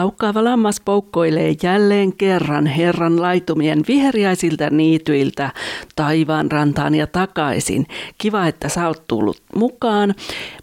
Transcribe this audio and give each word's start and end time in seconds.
Laukkaava 0.00 0.44
lammas 0.44 0.80
poukkoilee 0.80 1.54
jälleen 1.62 2.12
kerran 2.12 2.66
Herran 2.66 3.22
laitumien 3.22 3.82
viheriäisiltä 3.88 4.70
niityiltä 4.70 5.50
taivaan 5.96 6.50
rantaan 6.50 6.94
ja 6.94 7.06
takaisin. 7.06 7.86
Kiva, 8.18 8.46
että 8.46 8.68
sä 8.68 8.86
oot 8.86 9.02
tullut 9.06 9.42
mukaan. 9.54 10.14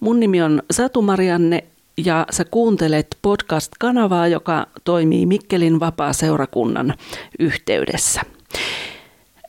Mun 0.02 0.20
nimi 0.20 0.41
on 0.41 0.61
Satu 0.71 1.02
Marianne 1.02 1.63
ja 2.05 2.25
sä 2.31 2.45
kuuntelet 2.45 3.17
podcast-kanavaa, 3.21 4.27
joka 4.27 4.67
toimii 4.84 5.26
Mikkelin 5.26 5.79
vapaa-seurakunnan 5.79 6.93
yhteydessä. 7.40 8.21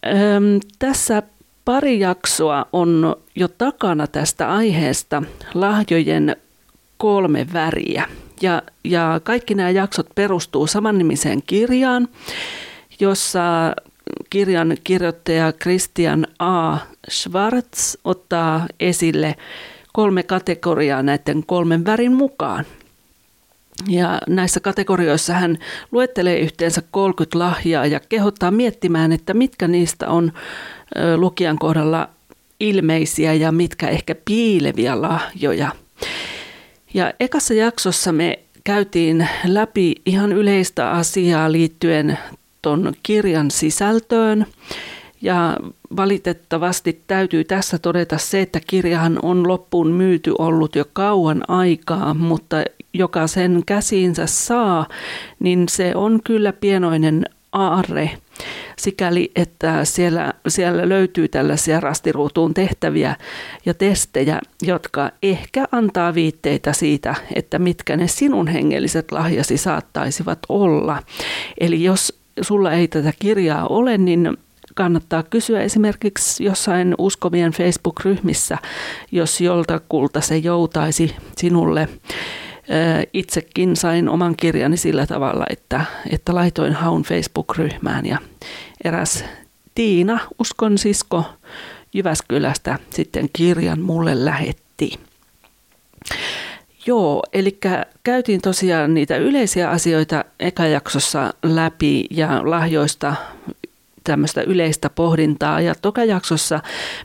Öm, 0.06 0.60
tässä 0.78 1.22
pari 1.64 2.00
jaksoa 2.00 2.66
on 2.72 3.16
jo 3.34 3.48
takana 3.48 4.06
tästä 4.06 4.52
aiheesta 4.52 5.22
lahjojen 5.54 6.36
kolme 6.96 7.46
väriä. 7.52 8.08
Ja, 8.42 8.62
ja 8.84 9.20
kaikki 9.24 9.54
nämä 9.54 9.70
jaksot 9.70 10.06
perustuu 10.14 10.66
samannimiseen 10.66 11.42
kirjaan, 11.46 12.08
jossa 13.00 13.74
kirjan 14.30 14.76
kirjoittaja 14.84 15.52
Christian 15.52 16.26
A. 16.38 16.76
Schwartz 17.10 17.96
ottaa 18.04 18.66
esille 18.80 19.34
kolme 19.92 20.22
kategoriaa 20.22 21.02
näiden 21.02 21.42
kolmen 21.46 21.84
värin 21.84 22.12
mukaan. 22.12 22.64
Ja 23.88 24.18
näissä 24.28 24.60
kategorioissa 24.60 25.32
hän 25.32 25.58
luettelee 25.92 26.38
yhteensä 26.38 26.82
30 26.90 27.38
lahjaa 27.38 27.86
ja 27.86 28.00
kehottaa 28.00 28.50
miettimään, 28.50 29.12
että 29.12 29.34
mitkä 29.34 29.68
niistä 29.68 30.08
on 30.08 30.32
lukijan 31.16 31.58
kohdalla 31.58 32.08
ilmeisiä 32.60 33.34
ja 33.34 33.52
mitkä 33.52 33.88
ehkä 33.88 34.14
piileviä 34.24 35.02
lahjoja. 35.02 35.70
Ja 36.94 37.12
ekassa 37.20 37.54
jaksossa 37.54 38.12
me 38.12 38.38
käytiin 38.64 39.28
läpi 39.44 39.94
ihan 40.06 40.32
yleistä 40.32 40.90
asiaa 40.90 41.52
liittyen 41.52 42.18
ton 42.62 42.92
kirjan 43.02 43.50
sisältöön. 43.50 44.46
Ja 45.22 45.56
valitettavasti 45.96 47.02
täytyy 47.06 47.44
tässä 47.44 47.78
todeta 47.78 48.18
se, 48.18 48.40
että 48.40 48.60
kirjahan 48.66 49.18
on 49.22 49.48
loppuun 49.48 49.90
myyty 49.90 50.34
ollut 50.38 50.76
jo 50.76 50.84
kauan 50.92 51.44
aikaa, 51.48 52.14
mutta 52.14 52.56
joka 52.92 53.26
sen 53.26 53.62
käsiinsä 53.66 54.26
saa, 54.26 54.86
niin 55.40 55.68
se 55.68 55.92
on 55.94 56.20
kyllä 56.24 56.52
pienoinen 56.52 57.24
aarre 57.52 58.10
sikäli, 58.78 59.30
että 59.36 59.84
siellä, 59.84 60.32
siellä 60.48 60.88
löytyy 60.88 61.28
tällaisia 61.28 61.80
rastiruutuun 61.80 62.54
tehtäviä 62.54 63.16
ja 63.66 63.74
testejä, 63.74 64.40
jotka 64.62 65.10
ehkä 65.22 65.64
antaa 65.72 66.14
viitteitä 66.14 66.72
siitä, 66.72 67.14
että 67.34 67.58
mitkä 67.58 67.96
ne 67.96 68.08
sinun 68.08 68.48
hengelliset 68.48 69.12
lahjasi 69.12 69.56
saattaisivat 69.56 70.38
olla. 70.48 71.02
Eli 71.60 71.84
jos 71.84 72.18
sulla 72.40 72.72
ei 72.72 72.88
tätä 72.88 73.12
kirjaa 73.18 73.66
ole, 73.66 73.98
niin 73.98 74.36
kannattaa 74.74 75.22
kysyä 75.22 75.60
esimerkiksi 75.60 76.44
jossain 76.44 76.94
uskovien 76.98 77.52
Facebook-ryhmissä, 77.52 78.58
jos 79.12 79.40
joltakulta 79.40 80.20
se 80.20 80.36
joutaisi 80.36 81.16
sinulle 81.36 81.88
itsekin 83.12 83.76
sain 83.76 84.08
oman 84.08 84.36
kirjani 84.36 84.76
sillä 84.76 85.06
tavalla, 85.06 85.44
että, 85.50 85.84
että 86.10 86.34
laitoin 86.34 86.72
haun 86.72 87.02
Facebook-ryhmään 87.02 88.06
ja 88.06 88.18
eräs 88.84 89.24
Tiina, 89.74 90.18
uskon 90.38 90.78
sisko 90.78 91.24
Jyväskylästä, 91.94 92.78
sitten 92.90 93.28
kirjan 93.32 93.80
mulle 93.80 94.24
lähetti. 94.24 94.98
Joo, 96.86 97.22
eli 97.32 97.58
käytiin 98.04 98.40
tosiaan 98.40 98.94
niitä 98.94 99.16
yleisiä 99.16 99.70
asioita 99.70 100.24
ekajaksossa 100.40 101.34
läpi 101.42 102.06
ja 102.10 102.50
lahjoista 102.50 103.14
tämmöistä 104.08 104.42
yleistä 104.42 104.90
pohdintaa. 104.90 105.60
Ja 105.60 105.74
tokajaksossa 105.82 106.60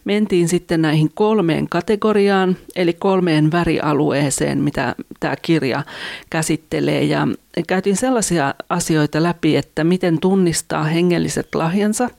mentiin 0.06 0.47
sitten 0.47 0.81
näihin 0.81 1.09
kolmeen 1.14 1.69
kategoriaan, 1.69 2.58
eli 2.75 2.94
kolmeen 2.94 3.52
värialueeseen, 3.52 4.64
mitä 4.64 4.96
tämä 5.19 5.36
kirja 5.42 5.84
käsittelee. 6.30 7.03
Ja 7.03 7.28
käytiin 7.68 7.97
sellaisia 7.97 8.56
asioita 8.69 9.24
läpi, 9.24 9.58
että 9.58 9.84
miten 9.84 10.19
tunnistaa 10.19 10.84
hengelliset 10.84 11.56
lahjansa, 11.56 12.09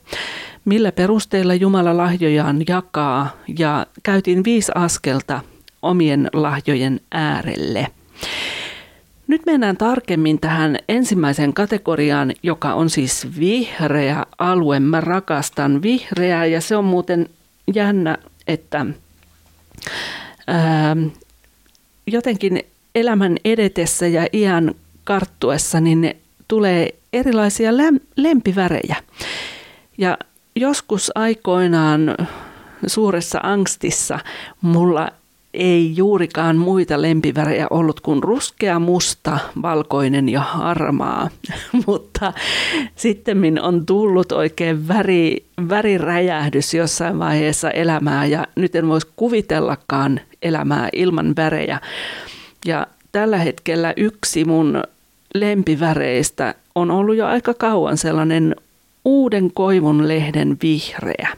millä 0.65 0.93
perusteilla 0.93 1.55
Jumala 1.55 1.97
lahjojaan 1.97 2.63
jakaa, 2.69 3.37
ja 3.59 3.87
käytiin 4.03 4.45
viisi 4.45 4.73
askelta 4.75 5.41
omien 5.83 6.29
lahjojen 6.33 7.01
äärelle. 7.13 7.87
Nyt 9.27 9.47
mennään 9.47 9.77
tarkemmin 9.77 10.41
tähän 10.41 10.79
ensimmäiseen 10.89 11.55
kategoriaan, 11.55 12.33
joka 12.43 12.75
on 12.75 12.91
siis 12.91 13.29
vihreä 13.39 14.27
alue. 14.39 14.81
Mä 14.81 15.01
rakastan 15.01 15.83
vihreää 15.83 16.47
ja 16.47 16.61
se 16.61 16.77
on 16.77 16.85
muuten 16.85 17.29
jännä, 17.75 18.19
että 18.47 18.87
ää, 20.47 20.97
jotenkin 22.07 22.61
elämän 22.95 23.37
edetessä 23.45 24.07
ja 24.07 24.27
iän 24.33 24.75
karttuessa 25.05 25.81
niin 25.81 26.17
tulee 26.49 26.95
erilaisia 27.13 27.71
lempivärejä. 28.17 28.97
Ja 29.99 30.19
joskus 30.57 31.11
aikoinaan 31.15 32.01
suuressa 32.87 33.41
angstissa 33.43 34.19
mulla 34.61 35.09
ei 35.55 35.93
juurikaan 35.97 36.57
muita 36.57 37.03
lempivärejä 37.03 37.67
ollut 37.71 38.01
kuin 38.01 38.23
ruskea, 38.23 38.79
musta, 38.79 39.39
valkoinen 39.63 40.29
ja 40.29 40.41
harmaa. 40.41 41.31
Mutta 41.87 42.33
sitten 42.97 43.63
on 43.63 43.87
tullut 43.87 44.33
oikein 44.33 44.89
väri, 44.89 45.45
väriräjähdys 45.69 46.75
jossain 46.75 47.19
vaiheessa 47.19 47.71
elämää 47.71 48.27
ja 48.27 48.47
nyt 48.57 48.75
en 48.75 48.89
voisi 48.89 49.07
kuvitellakaan 49.17 50.21
elämää 50.43 50.89
ilman 50.93 51.37
värejä. 51.37 51.81
Ja 52.67 52.87
tällä 53.13 53.39
hetkellä 53.39 53.93
yksi 53.97 54.45
mun 54.45 54.83
lempiväreistä 55.35 56.55
on 56.75 56.91
ollut 56.91 57.17
jo 57.17 57.27
aika 57.27 57.55
kauan 57.55 57.97
sellainen 57.97 58.57
uuden 59.05 59.51
koivun 59.55 60.09
lehden 60.09 60.57
vihreä. 60.63 61.29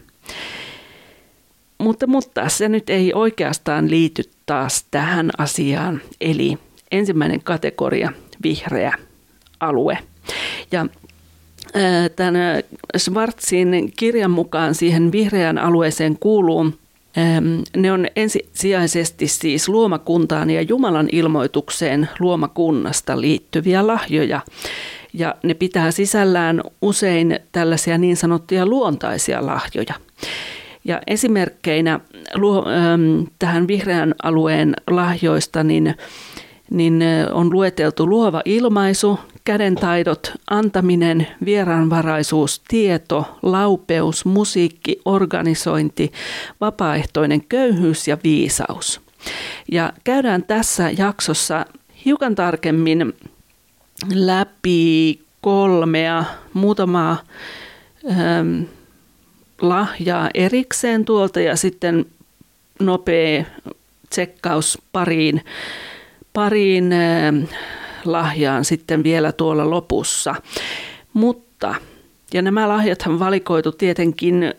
Mutta, 1.87 2.07
mutta 2.07 2.49
se 2.49 2.69
nyt 2.69 2.91
ei 2.91 3.13
oikeastaan 3.15 3.91
liity 3.91 4.23
taas 4.47 4.85
tähän 4.91 5.31
asiaan, 5.39 6.01
eli 6.21 6.59
ensimmäinen 6.91 7.43
kategoria, 7.43 8.13
vihreä 8.43 8.93
alue. 9.61 9.99
Ja 10.73 10.87
tämän 12.17 12.35
Schwarzin 12.99 13.93
kirjan 13.97 14.31
mukaan 14.31 14.75
siihen 14.75 15.13
vihreään 15.13 15.59
alueeseen 15.59 16.19
kuuluu 16.19 16.73
ne 17.77 17.93
on 17.93 18.07
ensisijaisesti 18.17 19.29
siis 19.29 19.69
luomakuntaan 19.69 20.51
ja 20.51 20.63
Jumalan 20.63 21.09
ilmoitukseen 21.13 22.09
luomakunnasta 22.19 23.21
liittyviä 23.21 23.87
lahjoja. 23.87 24.41
Ja 25.13 25.35
ne 25.43 25.55
pitää 25.55 25.91
sisällään 25.91 26.61
usein 26.83 27.41
tällaisia 27.53 27.99
niin 27.99 28.17
sanottuja 28.17 28.67
luontaisia 28.67 29.47
lahjoja. 29.47 29.95
Ja 30.87 31.01
esimerkkeinä 31.07 31.93
ähm, 31.93 33.25
tähän 33.39 33.69
vihreän 33.69 34.15
alueen 34.23 34.75
lahjoista 34.91 35.65
niin, 35.65 35.95
niin 36.71 37.03
on 37.33 37.53
lueteltu 37.53 38.06
luova 38.06 38.43
ilmaisu, 38.44 39.19
kädentaidot, 39.44 40.33
antaminen, 40.50 41.27
vieraanvaraisuus, 41.44 42.62
tieto, 42.69 43.38
laupeus, 43.43 44.25
musiikki, 44.25 45.00
organisointi, 45.05 46.12
vapaaehtoinen 46.61 47.44
köyhyys 47.44 48.09
ja 48.09 48.19
viisaus. 48.25 49.00
Ja 49.73 49.93
käydään 50.05 50.43
tässä 50.43 50.91
jaksossa 50.99 51.67
hiukan 52.05 52.35
tarkemmin 52.35 53.12
läpi 54.15 55.21
kolmea, 55.41 56.25
muutamaa 56.53 57.17
ähm, 58.11 58.62
lahjaa 59.61 60.31
erikseen 60.35 61.05
tuolta 61.05 61.41
ja 61.41 61.56
sitten 61.56 62.06
nopea 62.81 63.44
tsekkaus 64.11 64.79
pariin, 64.93 65.44
pariin 66.32 66.94
lahjaan 68.05 68.64
sitten 68.64 69.03
vielä 69.03 69.32
tuolla 69.32 69.70
lopussa. 69.70 70.35
Mutta, 71.12 71.75
ja 72.32 72.43
nämä 72.43 72.69
lahjathan 72.69 73.19
valikoitu 73.19 73.73
tietenkin 73.73 74.55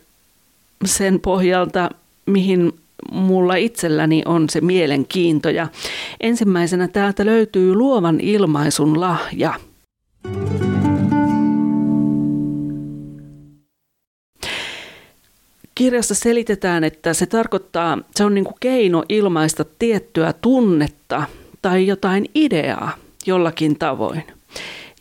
sen 0.85 1.19
pohjalta, 1.19 1.89
mihin 2.25 2.71
mulla 3.11 3.55
itselläni 3.55 4.21
on 4.25 4.49
se 4.49 4.61
mielenkiinto. 4.61 5.49
Ja 5.49 5.67
ensimmäisenä 6.19 6.87
täältä 6.87 7.25
löytyy 7.25 7.75
luovan 7.75 8.19
ilmaisun 8.19 9.01
lahja– 9.01 9.53
Kirjassa 15.77 16.15
selitetään, 16.15 16.83
että 16.83 17.13
se 17.13 17.25
tarkoittaa, 17.25 17.97
se 18.15 18.23
on 18.23 18.33
niin 18.33 18.45
kuin 18.45 18.55
keino 18.59 19.03
ilmaista 19.09 19.65
tiettyä 19.79 20.33
tunnetta 20.33 21.23
tai 21.61 21.87
jotain 21.87 22.25
ideaa 22.35 22.91
jollakin 23.25 23.79
tavoin. 23.79 24.23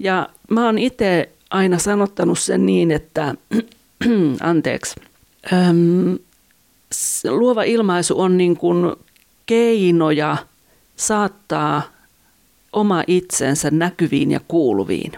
Ja 0.00 0.28
mä 0.50 0.64
oon 0.64 0.78
itse 0.78 1.28
aina 1.50 1.78
sanottanut 1.78 2.38
sen 2.38 2.66
niin, 2.66 2.90
että 2.90 3.34
anteeksi, 4.40 4.94
äm, 5.52 6.18
luova 7.28 7.62
ilmaisu 7.62 8.20
on 8.20 8.36
niin 8.36 8.56
kuin 8.56 8.96
keinoja 9.46 10.36
saattaa 10.96 11.82
oma 12.72 13.04
itsensä 13.06 13.70
näkyviin 13.70 14.30
ja 14.30 14.40
kuuluviin. 14.48 15.12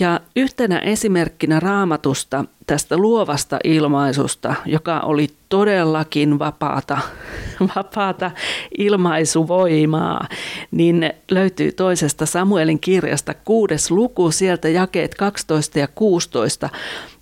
Ja 0.00 0.20
yhtenä 0.36 0.78
esimerkkinä 0.78 1.60
raamatusta 1.60 2.44
tästä 2.66 2.96
luovasta 2.96 3.58
ilmaisusta, 3.64 4.54
joka 4.66 5.00
oli 5.00 5.28
todellakin 5.48 6.38
vapaata, 6.38 6.98
vapaata 7.76 8.30
ilmaisuvoimaa, 8.78 10.28
niin 10.70 11.12
löytyy 11.30 11.72
toisesta 11.72 12.26
Samuelin 12.26 12.80
kirjasta 12.80 13.34
kuudes 13.34 13.90
luku, 13.90 14.30
sieltä 14.30 14.68
jakeet 14.68 15.14
12 15.14 15.78
ja 15.78 15.88
16, 15.94 16.68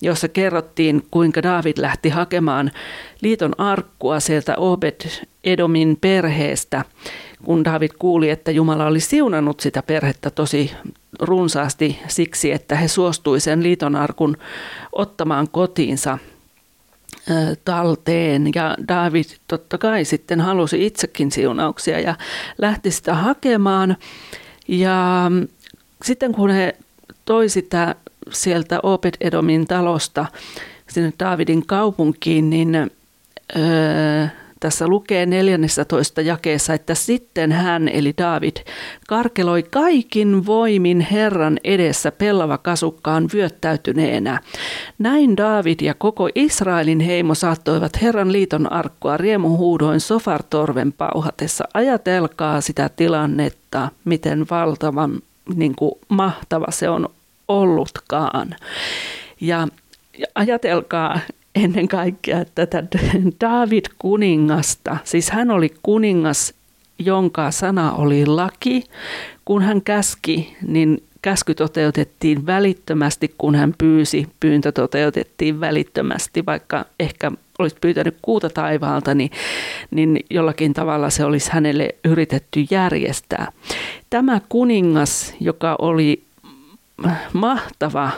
jossa 0.00 0.28
kerrottiin, 0.28 1.06
kuinka 1.10 1.42
David 1.42 1.76
lähti 1.78 2.08
hakemaan 2.08 2.70
liiton 3.20 3.60
arkkua 3.60 4.20
sieltä 4.20 4.54
Obed 4.56 5.00
Edomin 5.44 5.98
perheestä, 6.00 6.84
kun 7.44 7.64
David 7.64 7.90
kuuli, 7.98 8.30
että 8.30 8.50
Jumala 8.50 8.86
oli 8.86 9.00
siunannut 9.00 9.60
sitä 9.60 9.82
perhettä 9.82 10.30
tosi 10.30 10.70
runsaasti 11.20 11.98
siksi, 12.08 12.52
että 12.52 12.76
he 12.76 12.88
suostui 12.88 13.40
sen 13.40 13.62
liitonarkun 13.62 14.36
ottamaan 14.92 15.48
kotiinsa 15.48 16.18
talteen. 17.64 18.50
Ja 18.54 18.76
David 18.88 19.24
totta 19.48 19.78
kai 19.78 20.04
sitten 20.04 20.40
halusi 20.40 20.86
itsekin 20.86 21.32
siunauksia 21.32 22.00
ja 22.00 22.14
lähti 22.58 22.90
sitä 22.90 23.14
hakemaan. 23.14 23.96
Ja 24.68 25.30
sitten 26.04 26.32
kun 26.32 26.50
he 26.50 26.76
toi 27.24 27.48
sitä 27.48 27.94
sieltä 28.30 28.80
Obed-Edomin 28.82 29.66
talosta 29.66 30.26
sinne 30.88 31.12
Davidin 31.18 31.66
kaupunkiin, 31.66 32.50
niin 32.50 32.74
öö, 33.56 34.26
tässä 34.64 34.88
lukee 34.88 35.26
14 35.26 36.20
jakeessa, 36.20 36.74
että 36.74 36.94
sitten 36.94 37.52
hän, 37.52 37.88
eli 37.88 38.14
David, 38.18 38.56
karkeloi 39.08 39.62
kaikin 39.62 40.46
voimin 40.46 41.00
Herran 41.00 41.58
edessä 41.64 42.12
pellava 42.12 42.58
kasukkaan 42.58 43.28
vyöttäytyneenä. 43.34 44.40
Näin 44.98 45.36
David 45.36 45.80
ja 45.82 45.94
koko 45.94 46.28
Israelin 46.34 47.00
heimo 47.00 47.34
saattoivat 47.34 48.02
Herran 48.02 48.32
liiton 48.32 48.72
arkkua 48.72 49.16
riemuhuudoin 49.16 50.00
Sofartorven 50.00 50.92
pauhatessa. 50.92 51.64
Ajatelkaa 51.74 52.60
sitä 52.60 52.90
tilannetta, 52.96 53.88
miten 54.04 54.46
valtavan 54.50 55.22
niin 55.54 55.74
kuin 55.74 55.94
mahtava 56.08 56.70
se 56.70 56.88
on 56.88 57.08
ollutkaan. 57.48 58.56
Ja 59.40 59.68
ajatelkaa, 60.34 61.20
ennen 61.54 61.88
kaikkea 61.88 62.44
tätä 62.54 62.84
David 63.40 63.84
kuningasta. 63.98 64.96
Siis 65.04 65.30
hän 65.30 65.50
oli 65.50 65.74
kuningas, 65.82 66.54
jonka 66.98 67.50
sana 67.50 67.92
oli 67.92 68.26
laki. 68.26 68.84
Kun 69.44 69.62
hän 69.62 69.82
käski, 69.82 70.56
niin 70.66 71.02
käsky 71.22 71.54
toteutettiin 71.54 72.46
välittömästi, 72.46 73.34
kun 73.38 73.54
hän 73.54 73.74
pyysi, 73.78 74.28
pyyntö 74.40 74.72
toteutettiin 74.72 75.60
välittömästi, 75.60 76.46
vaikka 76.46 76.84
ehkä 77.00 77.32
olisi 77.58 77.76
pyytänyt 77.80 78.16
kuuta 78.22 78.50
taivaalta, 78.50 79.14
niin, 79.14 79.30
niin 79.90 80.20
jollakin 80.30 80.74
tavalla 80.74 81.10
se 81.10 81.24
olisi 81.24 81.50
hänelle 81.52 81.94
yritetty 82.04 82.66
järjestää. 82.70 83.52
Tämä 84.10 84.40
kuningas, 84.48 85.34
joka 85.40 85.76
oli 85.78 86.22
mahtava 87.32 88.10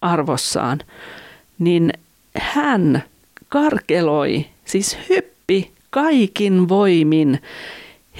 arvossaan, 0.00 0.78
niin 1.58 1.92
hän 2.40 3.04
karkeloi, 3.48 4.46
siis 4.64 4.98
hyppi 5.08 5.70
kaikin 5.90 6.68
voimin 6.68 7.42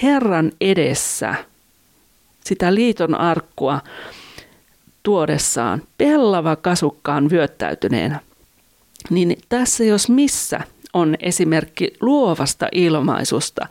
Herran 0.03 0.53
edessä 0.61 1.35
sitä 2.45 2.75
liiton 2.75 3.15
arkkua 3.15 3.81
tuodessaan 5.03 5.83
pellava 5.99 6.57
kasukkaan 6.57 7.31
vyöttäytyneenä. 7.31 8.21
Niin 9.11 9.39
tässä 9.49 9.85
jos 9.85 10.09
missä– 10.09 10.61
on 10.95 11.15
esimerkki 11.21 11.93
luovasta 12.01 12.69
ilmaisusta. 12.73 13.67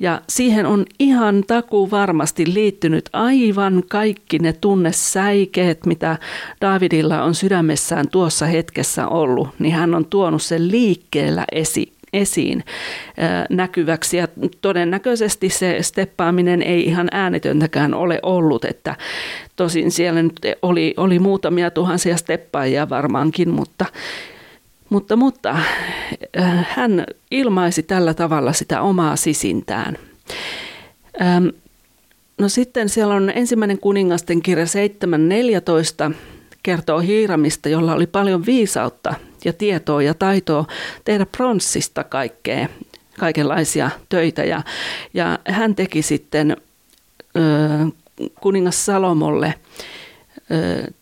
Ja 0.00 0.20
siihen 0.28 0.66
on 0.66 0.84
ihan 0.98 1.44
takuu 1.46 1.90
varmasti 1.90 2.54
liittynyt 2.54 3.08
aivan 3.12 3.82
kaikki 3.88 4.38
ne 4.38 4.52
tunnesäikeet, 4.52 5.86
mitä 5.86 6.18
Davidilla 6.60 7.22
on 7.22 7.34
sydämessään 7.34 8.08
tuossa 8.08 8.46
hetkessä 8.46 9.08
ollut. 9.08 9.48
Niin 9.58 9.74
hän 9.74 9.94
on 9.94 10.04
tuonut 10.04 10.42
sen 10.42 10.70
liikkeellä 10.70 11.44
esi, 11.52 11.92
esiin 12.12 12.64
näkyväksi 13.50 14.16
ja 14.16 14.28
todennäköisesti 14.60 15.48
se 15.48 15.78
steppaaminen 15.80 16.62
ei 16.62 16.84
ihan 16.84 17.08
äänetöntäkään 17.12 17.94
ole 17.94 18.20
ollut, 18.22 18.64
että 18.64 18.96
tosin 19.56 19.90
siellä 19.90 20.22
nyt 20.22 20.40
oli, 20.62 20.94
oli 20.96 21.18
muutamia 21.18 21.70
tuhansia 21.70 22.16
steppaajia 22.16 22.88
varmaankin, 22.88 23.48
mutta 23.48 23.86
mutta, 24.90 25.16
mutta 25.16 25.50
äh, 26.38 26.66
hän 26.70 27.06
ilmaisi 27.30 27.82
tällä 27.82 28.14
tavalla 28.14 28.52
sitä 28.52 28.82
omaa 28.82 29.16
sisintään. 29.16 29.98
Ähm, 31.22 31.46
no 32.38 32.48
sitten 32.48 32.88
siellä 32.88 33.14
on 33.14 33.32
ensimmäinen 33.34 33.78
kuningasten 33.78 34.42
kirja 34.42 34.64
7.14 36.10 36.14
kertoo 36.62 36.98
Hiiramista, 36.98 37.68
jolla 37.68 37.94
oli 37.94 38.06
paljon 38.06 38.46
viisautta 38.46 39.14
ja 39.44 39.52
tietoa 39.52 40.02
ja 40.02 40.14
taitoa 40.14 40.64
tehdä 41.04 41.26
pronssista 41.26 42.04
kaikkea, 42.04 42.68
kaikenlaisia 43.18 43.90
töitä. 44.08 44.44
Ja, 44.44 44.62
ja 45.14 45.38
hän 45.48 45.74
teki 45.74 46.02
sitten 46.02 46.56
ö, 47.36 47.40
kuningas 48.40 48.86
Salomolle 48.86 49.54
ö, 50.50 50.92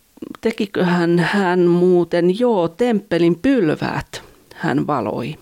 tekiköhän 0.40 1.18
hän 1.18 1.60
muuten, 1.60 2.38
joo, 2.38 2.68
temppelin 2.68 3.38
pylväät 3.42 4.22
hän 4.54 4.86
valoi. 4.86 5.34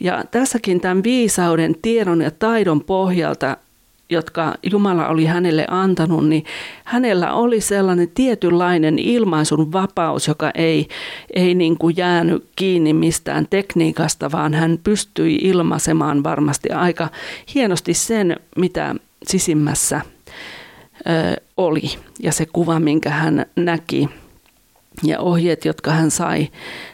Ja 0.00 0.24
tässäkin 0.30 0.80
tämän 0.80 1.02
viisauden, 1.02 1.74
tiedon 1.82 2.20
ja 2.20 2.30
taidon 2.30 2.84
pohjalta, 2.84 3.56
jotka 4.10 4.54
Jumala 4.62 5.08
oli 5.08 5.24
hänelle 5.24 5.66
antanut, 5.68 6.28
niin 6.28 6.44
hänellä 6.84 7.32
oli 7.32 7.60
sellainen 7.60 8.08
tietynlainen 8.14 8.98
ilmaisun 8.98 9.72
vapaus, 9.72 10.28
joka 10.28 10.50
ei, 10.54 10.88
ei 11.34 11.54
niin 11.54 11.78
kuin 11.78 11.96
jäänyt 11.96 12.46
kiinni 12.56 12.92
mistään 12.92 13.46
tekniikasta, 13.50 14.32
vaan 14.32 14.54
hän 14.54 14.78
pystyi 14.84 15.34
ilmaisemaan 15.34 16.24
varmasti 16.24 16.70
aika 16.70 17.08
hienosti 17.54 17.94
sen, 17.94 18.36
mitä 18.56 18.94
sisimmässä 19.26 20.00
oli 21.56 21.90
ja 22.20 22.32
se 22.32 22.46
kuva, 22.46 22.80
minkä 22.80 23.10
hän 23.10 23.46
näki 23.56 24.08
ja 25.02 25.20
ohjeet, 25.20 25.64
jotka 25.64 25.90
hän 25.90 26.10
sai 26.10 26.48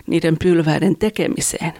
niiden 0.06 0.36
pylväiden 0.38 0.96
tekemiseen. 0.96 1.72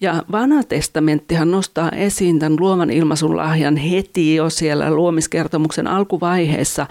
Ja 0.00 0.24
vanha 0.32 0.62
testamenttihan 0.62 1.50
nostaa 1.50 1.90
esiin 1.90 2.38
tämän 2.38 2.60
luovan 2.60 2.90
ilmaisun 2.90 3.36
lahjan 3.36 3.76
heti 3.76 4.34
jo 4.34 4.50
siellä 4.50 4.90
luomiskertomuksen 4.90 5.86
alkuvaiheessa. 5.86 6.86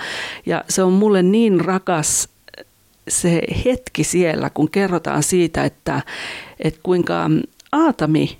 Ja 0.45 0.63
se 0.69 0.83
on 0.83 0.93
mulle 0.93 1.23
niin 1.23 1.61
rakas 1.61 2.29
se 3.07 3.41
hetki 3.65 4.03
siellä, 4.03 4.49
kun 4.49 4.69
kerrotaan 4.69 5.23
siitä, 5.23 5.63
että, 5.63 6.01
että 6.59 6.79
kuinka 6.83 7.29
Aatami 7.71 8.37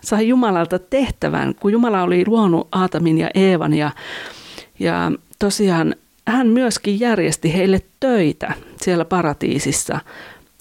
sai 0.00 0.28
Jumalalta 0.28 0.78
tehtävän, 0.78 1.54
kun 1.54 1.72
Jumala 1.72 2.02
oli 2.02 2.24
luonut 2.26 2.68
Aatamin 2.72 3.18
ja 3.18 3.30
Eevan 3.34 3.74
ja, 3.74 3.90
ja 4.78 5.12
tosiaan 5.38 5.94
hän 6.28 6.46
myöskin 6.46 7.00
järjesti 7.00 7.54
heille 7.54 7.82
töitä 8.00 8.52
siellä 8.80 9.04
paratiisissa, 9.04 10.00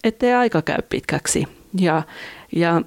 ettei 0.03 0.33
aika 0.33 0.61
käy 0.61 0.81
pitkäksi. 0.89 1.47
Ja, 1.79 2.03
ja 2.55 2.81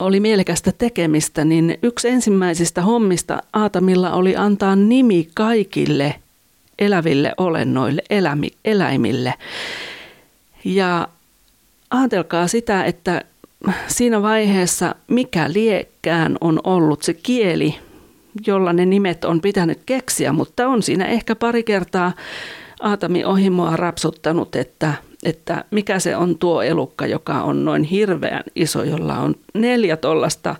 oli 0.00 0.20
mielekästä 0.20 0.72
tekemistä, 0.72 1.44
niin 1.44 1.78
yksi 1.82 2.08
ensimmäisistä 2.08 2.82
hommista 2.82 3.42
Aatamilla 3.52 4.12
oli 4.12 4.36
antaa 4.36 4.76
nimi 4.76 5.28
kaikille 5.34 6.14
eläville 6.78 7.32
olennoille, 7.36 8.02
elämi, 8.10 8.48
eläimille. 8.64 9.34
Ja 10.64 11.08
ajatelkaa 11.90 12.48
sitä, 12.48 12.84
että 12.84 13.22
siinä 13.86 14.22
vaiheessa 14.22 14.94
mikä 15.08 15.52
liekkään 15.52 16.36
on 16.40 16.60
ollut 16.64 17.02
se 17.02 17.14
kieli, 17.14 17.78
jolla 18.46 18.72
ne 18.72 18.86
nimet 18.86 19.24
on 19.24 19.40
pitänyt 19.40 19.78
keksiä, 19.86 20.32
mutta 20.32 20.68
on 20.68 20.82
siinä 20.82 21.04
ehkä 21.04 21.36
pari 21.36 21.62
kertaa 21.62 22.12
Aatami 22.80 23.24
Ohimoa 23.24 23.76
rapsuttanut, 23.76 24.56
että, 24.56 24.92
että 25.22 25.64
mikä 25.70 25.98
se 25.98 26.16
on 26.16 26.38
tuo 26.38 26.62
elukka, 26.62 27.06
joka 27.06 27.42
on 27.42 27.64
noin 27.64 27.82
hirveän 27.82 28.42
iso, 28.54 28.82
jolla 28.82 29.18
on 29.18 29.34
neljä 29.54 29.96
tollasta 29.96 30.56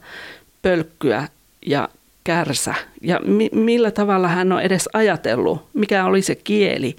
pölkkyä 0.62 1.28
ja 1.66 1.88
kärsä. 2.24 2.74
Ja 3.02 3.20
mi- 3.24 3.50
millä 3.52 3.90
tavalla 3.90 4.28
hän 4.28 4.52
on 4.52 4.62
edes 4.62 4.88
ajatellut, 4.92 5.66
mikä 5.74 6.04
oli 6.04 6.22
se 6.22 6.34
kieli, 6.34 6.96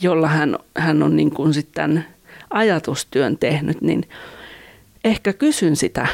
jolla 0.00 0.28
hän, 0.28 0.58
hän 0.76 1.02
on 1.02 1.16
niin 1.16 1.30
kuin 1.30 1.54
sitten 1.54 2.04
ajatustyön 2.50 3.38
tehnyt, 3.38 3.80
niin 3.80 4.08
ehkä 5.04 5.32
kysyn 5.32 5.76
sitä 5.76 6.06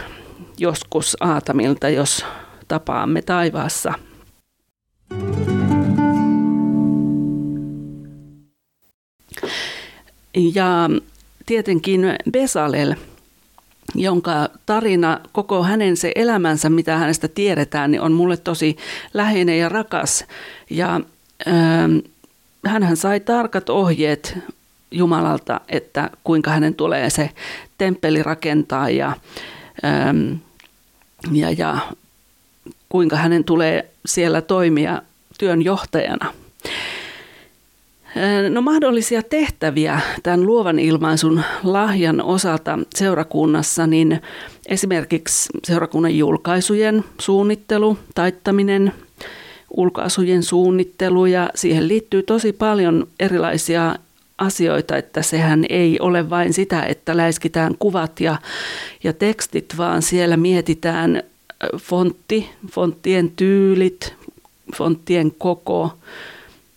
joskus 0.59 1.17
Aatamilta, 1.21 1.89
jos 1.89 2.25
tapaamme 2.73 3.23
taivaassa. 3.23 3.93
Ja 10.35 10.91
tietenkin 11.47 12.01
Besalel, 12.31 12.95
jonka 13.95 14.49
tarina, 14.67 15.21
koko 15.33 15.63
hänen 15.63 15.97
se 15.97 16.13
elämänsä, 16.15 16.71
mitä 16.71 16.97
hänestä 16.97 17.29
tiedetään, 17.29 17.91
niin 17.91 18.01
on 18.01 18.13
mulle 18.13 18.37
tosi 18.37 18.77
läheinen 19.15 19.59
ja 19.59 19.69
rakas. 19.69 20.25
Ja 20.71 21.01
äh, 21.49 22.83
hän 22.83 22.97
sai 22.97 23.21
tarkat 23.21 23.69
ohjeet 23.69 24.39
Jumalalta, 24.91 25.61
että 25.69 26.11
kuinka 26.25 26.51
hänen 26.51 26.75
tulee 26.75 27.11
se 27.11 27.31
temppeli 27.79 28.23
rakentaa 28.23 28.91
ja, 28.91 29.17
ähm, 29.85 30.33
ja, 31.33 31.51
ja 31.51 31.79
kuinka 32.93 33.17
hänen 33.17 33.45
tulee 33.45 33.91
siellä 34.07 34.41
toimia 34.41 35.03
työnjohtajana. 35.39 36.35
No 38.51 38.63
mahdollisia 38.63 39.23
tehtäviä 39.23 40.01
tämän 40.23 40.47
luovan 40.47 40.79
ilmaisun 40.79 41.43
lahjan 41.63 42.23
osalta 42.23 42.79
seurakunnassa, 42.95 43.87
niin 43.87 44.21
esimerkiksi 44.69 45.51
seurakunnan 45.65 46.19
julkaisujen 46.19 47.05
suunnittelu, 47.21 47.99
taittaminen, 48.15 48.93
ulkaisujen 49.77 50.43
suunnittelu 50.43 51.27
ja 51.27 51.51
siihen 51.55 51.89
liittyy 51.89 52.23
tosi 52.23 52.53
paljon 52.53 53.07
erilaisia 53.21 53.97
asioita, 54.39 54.97
että 54.97 55.23
sehän 55.23 55.65
ei 55.69 56.01
ole 56.01 56.31
vain 56.31 56.53
sitä, 56.53 56.83
että 56.83 57.17
läiskitään 57.17 57.75
kuvat 57.79 58.21
ja, 58.21 58.37
ja 59.05 59.13
tekstit, 59.13 59.75
vaan 59.79 60.03
siellä 60.03 60.37
mietitään 60.37 61.23
fontti, 61.77 62.51
fonttien 62.71 63.31
tyylit, 63.31 64.15
fonttien 64.77 65.33
koko 65.39 65.93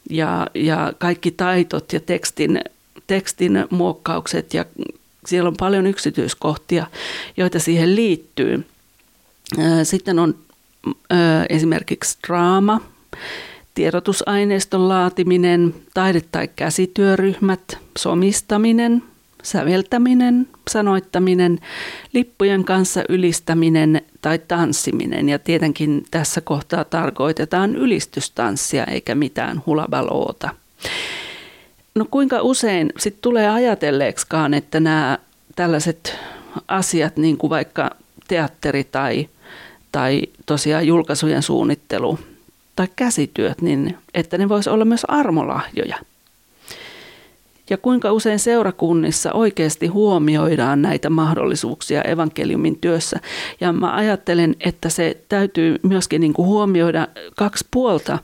ja, 0.10 0.48
ja 0.54 0.94
kaikki 0.98 1.32
taitot 1.32 1.94
ja 1.94 2.00
tekstin, 2.00 2.62
tekstin 3.08 3.66
muokkaukset 3.70 4.54
ja 4.54 4.66
siellä 5.26 5.48
on 5.48 5.58
paljon 5.60 5.88
yksityiskohtia, 5.88 6.88
joita 7.38 7.60
siihen 7.60 7.96
liittyy. 7.96 8.66
Sitten 9.84 10.20
on 10.20 10.36
esimerkiksi 11.50 12.18
draama, 12.28 12.82
tiedotusaineiston 13.76 14.90
laatiminen, 14.90 15.76
taide- 15.94 16.28
tai 16.32 16.50
käsityöryhmät, 16.56 17.78
somistaminen, 17.98 19.04
säveltäminen, 19.46 20.48
sanoittaminen, 20.70 21.60
lippujen 22.14 22.64
kanssa 22.64 23.04
ylistäminen 23.10 24.02
tai 24.22 24.40
tanssiminen. 24.40 25.30
Ja 25.30 25.40
tietenkin 25.40 26.06
tässä 26.12 26.42
kohtaa 26.42 26.84
tarkoitetaan 26.84 27.76
ylistystanssia 27.76 28.86
eikä 28.86 29.16
mitään 29.16 29.62
hulabaloota. 29.66 30.50
No 31.96 32.06
kuinka 32.12 32.42
usein 32.42 32.94
sitten 32.98 33.22
tulee 33.22 33.50
ajatelleeksikaan, 33.50 34.54
että 34.54 34.80
nämä 34.80 35.18
tällaiset 35.56 36.16
asiat, 36.68 37.18
niin 37.18 37.38
kuin 37.38 37.50
vaikka 37.50 37.92
teatteri 38.28 38.84
tai, 38.84 39.30
tai 39.92 40.22
tosiaan 40.46 40.88
julkaisujen 40.88 41.44
suunnittelu 41.44 42.20
tai 42.76 42.88
käsityöt, 42.96 43.62
niin 43.62 43.98
että 44.14 44.38
ne 44.38 44.50
voisi 44.50 44.70
olla 44.70 44.86
myös 44.86 45.06
armolahjoja– 45.06 45.98
ja 47.70 47.78
kuinka 47.78 48.12
usein 48.12 48.40
seurakunnissa 48.40 49.34
oikeasti 49.34 49.88
huomioidaan 49.88 50.82
näitä 50.82 51.10
mahdollisuuksia 51.10 52.02
evankeliumin 52.02 52.78
työssä. 52.82 53.20
Ja 53.62 53.74
mä 53.74 53.96
ajattelen, 53.96 54.56
että 54.60 54.90
se 54.90 55.18
täytyy 55.30 55.80
myöskin 55.84 56.22
niin 56.22 56.34
kuin 56.34 56.48
huomioida 56.48 57.08
kaksi 57.36 57.66
puolta 57.72 58.20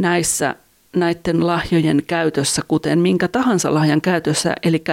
näissä 0.00 0.54
näiden 0.96 1.46
lahjojen 1.46 2.02
käytössä, 2.06 2.62
kuten 2.68 2.98
minkä 2.98 3.28
tahansa 3.28 3.74
lahjan 3.74 4.00
käytössä. 4.00 4.54
Eli 4.62 4.84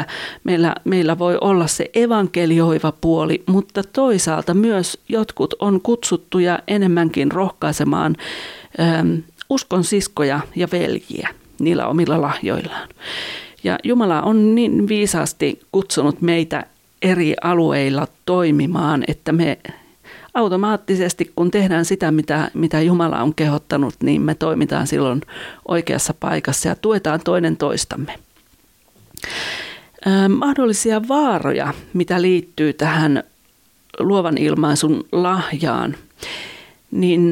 meillä, 0.44 0.76
meillä 0.84 1.20
voi 1.20 1.38
olla 1.42 1.68
se 1.68 1.90
evankelioiva 1.94 2.92
puoli, 2.92 3.44
mutta 3.46 3.84
toisaalta 3.84 4.54
myös 4.54 5.00
jotkut 5.10 5.54
on 5.60 5.82
kutsuttuja 5.82 6.60
enemmänkin 6.68 7.32
rohkaisemaan 7.32 8.16
äm, 9.00 9.24
uskon 9.50 9.84
siskoja 9.84 10.40
ja 10.56 10.68
veljiä 10.72 11.30
niillä 11.60 11.88
omilla 11.88 12.22
lahjoillaan. 12.22 12.90
Ja 13.64 13.78
Jumala 13.84 14.22
on 14.22 14.56
niin 14.56 14.88
viisaasti 14.88 15.60
kutsunut 15.72 16.22
meitä 16.22 16.66
eri 17.02 17.36
alueilla 17.42 18.08
toimimaan, 18.26 19.04
että 19.08 19.32
me 19.32 19.58
automaattisesti, 20.34 21.32
kun 21.36 21.52
tehdään 21.52 21.86
sitä, 21.86 22.12
mitä, 22.12 22.52
mitä 22.54 22.82
Jumala 22.82 23.22
on 23.22 23.36
kehottanut, 23.36 23.96
niin 24.04 24.22
me 24.22 24.36
toimitaan 24.36 24.88
silloin 24.88 25.22
oikeassa 25.68 26.14
paikassa 26.20 26.70
ja 26.70 26.76
tuetaan 26.76 27.20
toinen 27.24 27.58
toistamme. 27.58 28.20
mahdollisia 30.30 31.08
vaaroja, 31.08 31.74
mitä 31.94 32.22
liittyy 32.22 32.74
tähän 32.74 33.24
luovan 34.00 34.38
ilmaisun 34.38 35.04
lahjaan, 35.12 35.96
niin 36.92 37.32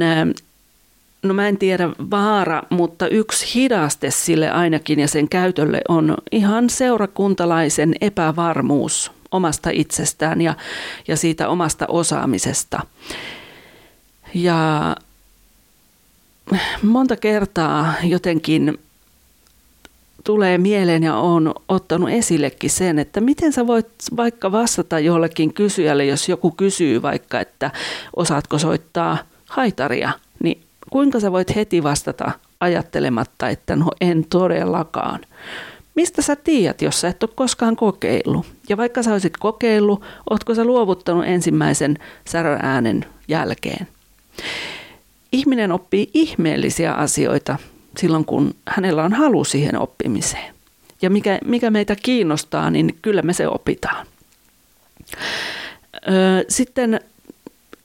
no 1.23 1.33
mä 1.33 1.47
en 1.47 1.57
tiedä 1.57 1.89
vaara, 2.11 2.63
mutta 2.69 3.07
yksi 3.07 3.55
hidaste 3.55 4.11
sille 4.11 4.51
ainakin 4.51 4.99
ja 4.99 5.07
sen 5.07 5.29
käytölle 5.29 5.81
on 5.89 6.17
ihan 6.31 6.69
seurakuntalaisen 6.69 7.95
epävarmuus 8.01 9.11
omasta 9.31 9.69
itsestään 9.73 10.41
ja, 10.41 10.53
ja 11.07 11.17
siitä 11.17 11.49
omasta 11.49 11.85
osaamisesta. 11.87 12.79
Ja 14.33 14.95
monta 16.81 17.15
kertaa 17.15 17.93
jotenkin 18.03 18.79
tulee 20.23 20.57
mieleen 20.57 21.03
ja 21.03 21.15
on 21.15 21.53
ottanut 21.67 22.09
esillekin 22.09 22.69
sen, 22.69 22.99
että 22.99 23.21
miten 23.21 23.53
sä 23.53 23.67
voit 23.67 23.87
vaikka 24.17 24.51
vastata 24.51 24.99
jollekin 24.99 25.53
kysyjälle, 25.53 26.05
jos 26.05 26.29
joku 26.29 26.51
kysyy 26.51 27.01
vaikka, 27.01 27.39
että 27.39 27.71
osaatko 28.15 28.57
soittaa 28.57 29.17
haitaria, 29.49 30.11
kuinka 30.91 31.19
sä 31.19 31.31
voit 31.31 31.55
heti 31.55 31.83
vastata 31.83 32.31
ajattelematta, 32.59 33.49
että 33.49 33.75
no 33.75 33.87
en 34.01 34.25
todellakaan. 34.29 35.19
Mistä 35.95 36.21
sä 36.21 36.35
tiedät, 36.35 36.81
jos 36.81 37.01
sä 37.01 37.07
et 37.07 37.23
ole 37.23 37.31
koskaan 37.35 37.75
kokeillut? 37.75 38.45
Ja 38.69 38.77
vaikka 38.77 39.03
sä 39.03 39.11
olisit 39.11 39.37
kokeillut, 39.37 40.03
ootko 40.29 40.55
sä 40.55 40.63
luovuttanut 40.65 41.25
ensimmäisen 41.25 41.97
säröäänen 42.25 43.05
jälkeen? 43.27 43.87
Ihminen 45.31 45.71
oppii 45.71 46.09
ihmeellisiä 46.13 46.93
asioita 46.93 47.57
silloin, 47.97 48.25
kun 48.25 48.55
hänellä 48.67 49.03
on 49.03 49.13
halu 49.13 49.43
siihen 49.43 49.79
oppimiseen. 49.79 50.55
Ja 51.01 51.09
mikä, 51.09 51.39
mikä 51.45 51.69
meitä 51.69 51.95
kiinnostaa, 52.03 52.69
niin 52.69 52.97
kyllä 53.01 53.21
me 53.21 53.33
se 53.33 53.47
opitaan. 53.47 54.05
Sitten 56.49 56.99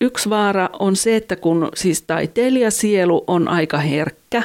Yksi 0.01 0.31
vaara 0.31 0.71
on 0.79 0.97
se, 0.97 1.17
että 1.17 1.37
kun 1.37 1.69
siis 1.75 2.03
taiteilijasielu 2.03 3.25
on 3.27 3.49
aika 3.49 3.79
herkkä 3.79 4.43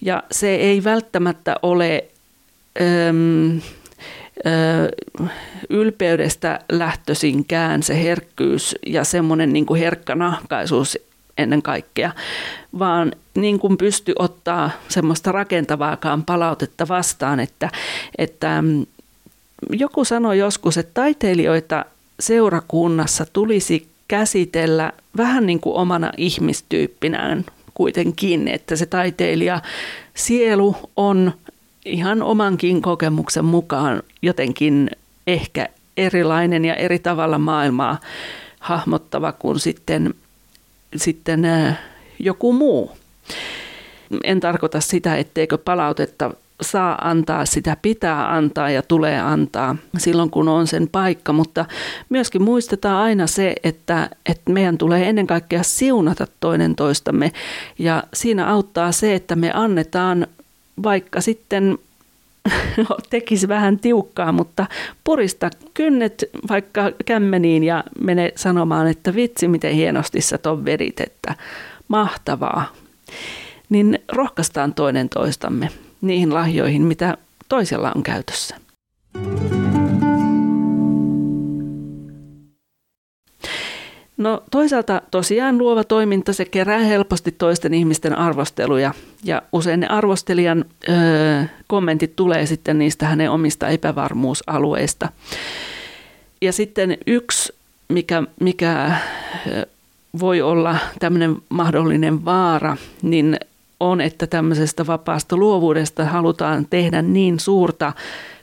ja 0.00 0.22
se 0.30 0.54
ei 0.54 0.84
välttämättä 0.84 1.56
ole 1.62 2.04
äm, 3.08 3.56
ö, 3.56 3.60
ylpeydestä 5.70 6.60
lähtöisinkään 6.72 7.82
se 7.82 8.02
herkkyys 8.02 8.76
ja 8.86 9.04
semmoinen 9.04 9.52
niin 9.52 9.66
kuin 9.66 9.80
herkkä 9.80 10.14
nahkaisuus 10.14 10.98
ennen 11.38 11.62
kaikkea, 11.62 12.12
vaan 12.78 13.12
niin 13.34 13.58
kuin 13.58 13.76
pysty 13.76 14.12
ottaa 14.18 14.70
semmoista 14.88 15.32
rakentavaakaan 15.32 16.24
palautetta 16.24 16.88
vastaan, 16.88 17.40
että, 17.40 17.68
että 18.18 18.64
joku 19.70 20.04
sanoi 20.04 20.38
joskus, 20.38 20.78
että 20.78 20.94
taiteilijoita 20.94 21.84
seurakunnassa 22.20 23.26
tulisi 23.32 23.91
käsitellä 24.12 24.92
vähän 25.16 25.46
niin 25.46 25.60
kuin 25.60 25.76
omana 25.76 26.12
ihmistyyppinään 26.16 27.44
kuitenkin, 27.74 28.48
että 28.48 28.76
se 28.76 28.86
taiteilija 28.86 29.60
sielu 30.14 30.76
on 30.96 31.32
ihan 31.84 32.22
omankin 32.22 32.82
kokemuksen 32.82 33.44
mukaan 33.44 34.02
jotenkin 34.22 34.90
ehkä 35.26 35.68
erilainen 35.96 36.64
ja 36.64 36.74
eri 36.74 36.98
tavalla 36.98 37.38
maailmaa 37.38 38.00
hahmottava 38.60 39.32
kuin 39.32 39.60
sitten, 39.60 40.14
sitten 40.96 41.46
joku 42.18 42.52
muu. 42.52 42.90
En 44.24 44.40
tarkoita 44.40 44.80
sitä, 44.80 45.16
etteikö 45.16 45.58
palautetta 45.58 46.30
saa 46.62 47.08
antaa, 47.08 47.46
sitä 47.46 47.76
pitää 47.82 48.34
antaa 48.34 48.70
ja 48.70 48.82
tulee 48.82 49.20
antaa 49.20 49.76
silloin, 49.98 50.30
kun 50.30 50.48
on 50.48 50.66
sen 50.66 50.88
paikka. 50.88 51.32
Mutta 51.32 51.64
myöskin 52.08 52.42
muistetaan 52.42 53.02
aina 53.02 53.26
se, 53.26 53.54
että, 53.64 54.10
että 54.26 54.52
meidän 54.52 54.78
tulee 54.78 55.08
ennen 55.08 55.26
kaikkea 55.26 55.62
siunata 55.62 56.26
toinen 56.40 56.74
toistamme. 56.74 57.32
Ja 57.78 58.02
siinä 58.14 58.46
auttaa 58.46 58.92
se, 58.92 59.14
että 59.14 59.36
me 59.36 59.50
annetaan 59.54 60.26
vaikka 60.82 61.20
sitten 61.20 61.78
tekisi 63.10 63.48
vähän 63.48 63.78
tiukkaa, 63.78 64.32
mutta 64.32 64.66
purista 65.04 65.50
kynnet 65.74 66.24
vaikka 66.48 66.92
kämmeniin 67.04 67.64
ja 67.64 67.84
mene 68.00 68.32
sanomaan, 68.36 68.88
että 68.88 69.14
vitsi 69.14 69.48
miten 69.48 69.74
hienosti 69.74 70.20
sä 70.20 70.38
ton 70.38 70.64
vedit, 70.64 71.00
että 71.00 71.34
mahtavaa. 71.88 72.72
Niin 73.68 73.98
rohkaistaan 74.12 74.74
toinen 74.74 75.08
toistamme 75.08 75.70
niihin 76.02 76.34
lahjoihin, 76.34 76.82
mitä 76.82 77.16
toisella 77.48 77.92
on 77.94 78.02
käytössä. 78.02 78.56
No 84.16 84.42
toisaalta 84.50 85.02
tosiaan 85.10 85.58
luova 85.58 85.84
toiminta, 85.84 86.32
se 86.32 86.44
kerää 86.44 86.78
helposti 86.78 87.32
toisten 87.32 87.74
ihmisten 87.74 88.18
arvosteluja 88.18 88.94
ja 89.24 89.42
usein 89.52 89.80
ne 89.80 89.86
arvostelijan 89.86 90.64
öö, 90.88 91.44
kommentit 91.66 92.16
tulee 92.16 92.46
sitten 92.46 92.78
niistä 92.78 93.06
hänen 93.06 93.30
omista 93.30 93.68
epävarmuusalueista. 93.68 95.08
Ja 96.40 96.52
sitten 96.52 96.98
yksi, 97.06 97.52
mikä, 97.88 98.22
mikä 98.40 98.96
voi 100.20 100.42
olla 100.42 100.76
tämmöinen 100.98 101.36
mahdollinen 101.48 102.24
vaara, 102.24 102.76
niin 103.02 103.36
on, 103.90 104.00
että 104.00 104.26
tämmöisestä 104.26 104.86
vapaasta 104.86 105.36
luovuudesta 105.36 106.04
halutaan 106.04 106.66
tehdä 106.70 107.02
niin 107.02 107.40
suurta 107.40 107.92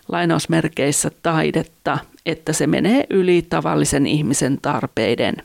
lainausmerkeissä 0.07 1.11
taidetta, 1.23 1.97
että 2.25 2.53
se 2.53 2.67
menee 2.67 3.05
yli 3.09 3.45
tavallisen 3.49 4.07
ihmisen 4.07 4.59
tarpeiden. 4.61 5.35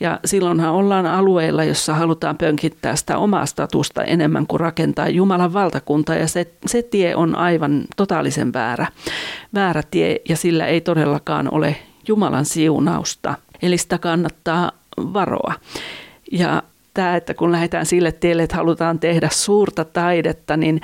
Ja 0.00 0.20
silloinhan 0.24 0.72
ollaan 0.72 1.06
alueilla, 1.06 1.64
jossa 1.64 1.94
halutaan 1.94 2.36
pönkittää 2.36 2.96
sitä 2.96 3.18
omaa 3.18 3.46
statusta 3.46 4.04
enemmän 4.04 4.46
kuin 4.46 4.60
rakentaa 4.60 5.08
Jumalan 5.08 5.52
valtakunta. 5.52 6.14
Ja 6.14 6.28
se, 6.28 6.46
se 6.66 6.82
tie 6.82 7.16
on 7.16 7.36
aivan 7.36 7.84
totaalisen 7.96 8.52
väärä, 8.52 8.86
väärä 9.54 9.82
tie 9.90 10.20
ja 10.28 10.36
sillä 10.36 10.66
ei 10.66 10.80
todellakaan 10.80 11.54
ole 11.54 11.76
Jumalan 12.08 12.44
siunausta. 12.44 13.34
Eli 13.62 13.78
sitä 13.78 13.98
kannattaa 13.98 14.72
varoa. 14.96 15.54
Ja 16.32 16.62
tämä, 16.94 17.16
että 17.16 17.34
kun 17.34 17.52
lähdetään 17.52 17.86
sille 17.86 18.12
tielle, 18.12 18.42
että 18.42 18.56
halutaan 18.56 18.98
tehdä 18.98 19.28
suurta 19.32 19.84
taidetta, 19.84 20.56
niin, 20.56 20.80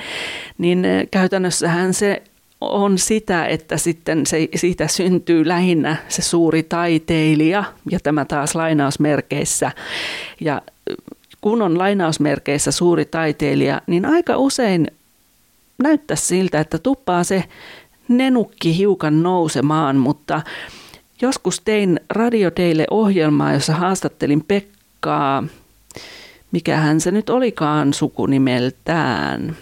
niin 0.59 0.87
käytännössähän 1.11 1.95
se 1.95 2.23
on 2.61 2.99
sitä, 2.99 3.47
että 3.47 3.77
sitten 3.77 4.27
se, 4.27 4.49
siitä 4.55 4.89
syntyy 4.89 5.49
lähinnä 5.49 5.97
se 6.09 6.23
suuri 6.23 6.63
taiteilija, 6.63 7.65
ja 7.91 8.01
tämä 8.03 8.25
taas 8.25 8.55
lainausmerkeissä. 8.55 9.73
Ja 10.41 10.63
kun 11.41 11.63
on 11.63 11.79
lainausmerkeissä 11.79 12.71
suuri 12.71 13.05
taiteilija, 13.05 13.83
niin 13.87 14.05
aika 14.07 14.37
usein 14.37 14.87
näyttää 15.83 16.17
siltä, 16.17 16.61
että 16.61 16.79
tuppaa 16.79 17.25
se 17.25 17.45
nenukki 18.09 18.77
hiukan 18.77 19.23
nousemaan, 19.23 19.97
mutta 19.97 20.43
joskus 21.23 21.61
tein 21.61 22.01
Radio 22.11 22.51
teille 22.51 22.85
ohjelmaa, 22.91 23.53
jossa 23.53 23.75
haastattelin 23.75 24.45
Pekkaa, 24.49 25.45
mikähän 26.53 27.01
se 27.01 27.11
nyt 27.11 27.31
olikaan 27.31 27.95
sukunimeltään, 27.95 29.57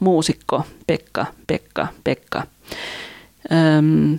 muusikko 0.00 0.64
Pekka, 0.86 1.26
Pekka, 1.46 1.86
Pekka. 2.04 2.42
Öm, 3.52 4.18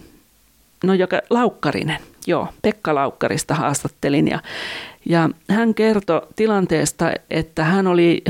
no 0.83 0.93
joka, 0.93 1.21
Laukkarinen, 1.29 1.99
joo, 2.27 2.47
Pekka 2.61 2.95
Laukkarista 2.95 3.55
haastattelin 3.55 4.27
ja, 4.27 4.39
ja 5.05 5.29
hän 5.49 5.73
kertoi 5.73 6.27
tilanteesta, 6.35 7.11
että 7.29 7.63
hän 7.63 7.87
oli 7.87 8.23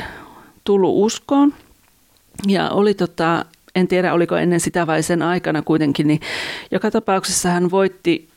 tullut 0.63 0.93
uskoon 0.95 1.53
ja 2.47 2.69
oli 2.69 2.93
tota, 2.93 3.45
en 3.75 3.87
tiedä 3.87 4.13
oliko 4.13 4.35
ennen 4.35 4.59
sitä 4.59 4.87
vai 4.87 5.03
sen 5.03 5.21
aikana 5.21 5.61
kuitenkin, 5.61 6.07
niin 6.07 6.19
joka 6.71 6.91
tapauksessa 6.91 7.49
hän 7.49 7.71
voitti 7.71 8.29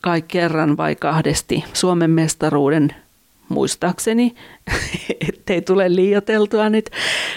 kai 0.00 0.22
kerran 0.22 0.76
vai 0.76 0.96
kahdesti 0.96 1.64
Suomen 1.72 2.10
mestaruuden 2.10 2.94
muistaakseni, 3.48 4.34
ettei 5.28 5.62
tule 5.62 5.94
liioteltua 5.94 6.68
nyt, 6.68 6.90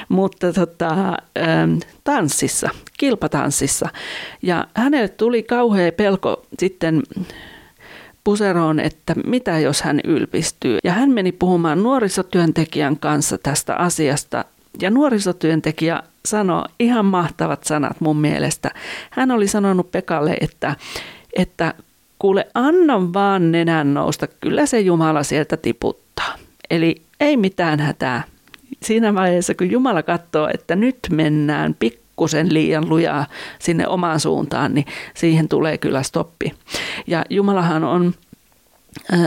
mutta 0.09 0.53
tota, 0.53 0.89
ähm, 1.37 1.77
tanssissa, 2.03 2.69
kilpatanssissa. 2.97 3.89
Ja 4.41 4.67
hänelle 4.73 5.07
tuli 5.07 5.43
kauhea 5.43 5.91
pelko 5.91 6.45
sitten 6.59 7.03
puseroon, 8.23 8.79
että 8.79 9.15
mitä 9.25 9.59
jos 9.59 9.81
hän 9.81 9.99
ylpistyy. 10.03 10.77
Ja 10.83 10.93
hän 10.93 11.11
meni 11.11 11.31
puhumaan 11.31 11.83
nuorisotyöntekijän 11.83 12.97
kanssa 12.97 13.37
tästä 13.37 13.75
asiasta. 13.75 14.45
Ja 14.81 14.89
nuorisotyöntekijä 14.89 16.03
sanoi 16.25 16.63
ihan 16.79 17.05
mahtavat 17.05 17.63
sanat 17.63 18.01
mun 18.01 18.17
mielestä. 18.17 18.71
Hän 19.09 19.31
oli 19.31 19.47
sanonut 19.47 19.91
Pekalle, 19.91 20.37
että, 20.41 20.75
että 21.33 21.73
kuule, 22.19 22.47
anna 22.53 23.13
vaan 23.13 23.51
nenän 23.51 23.93
nousta, 23.93 24.27
kyllä 24.27 24.65
se 24.65 24.79
Jumala 24.79 25.23
sieltä 25.23 25.57
tiputtaa. 25.57 26.35
Eli 26.69 27.01
ei 27.19 27.37
mitään 27.37 27.79
hätää. 27.79 28.23
Siinä 28.83 29.15
vaiheessa, 29.15 29.55
kun 29.55 29.71
Jumala 29.71 30.03
katsoo, 30.03 30.49
että 30.53 30.75
nyt 30.75 30.99
mennään 31.11 31.75
pikkusen 31.79 32.53
liian 32.53 32.89
lujaa 32.89 33.25
sinne 33.59 33.87
omaan 33.87 34.19
suuntaan, 34.19 34.73
niin 34.73 34.85
siihen 35.13 35.47
tulee 35.47 35.77
kyllä 35.77 36.03
stoppi. 36.03 36.53
Ja 37.07 37.25
Jumalahan 37.29 37.83
on 37.83 38.13
äh, 39.13 39.19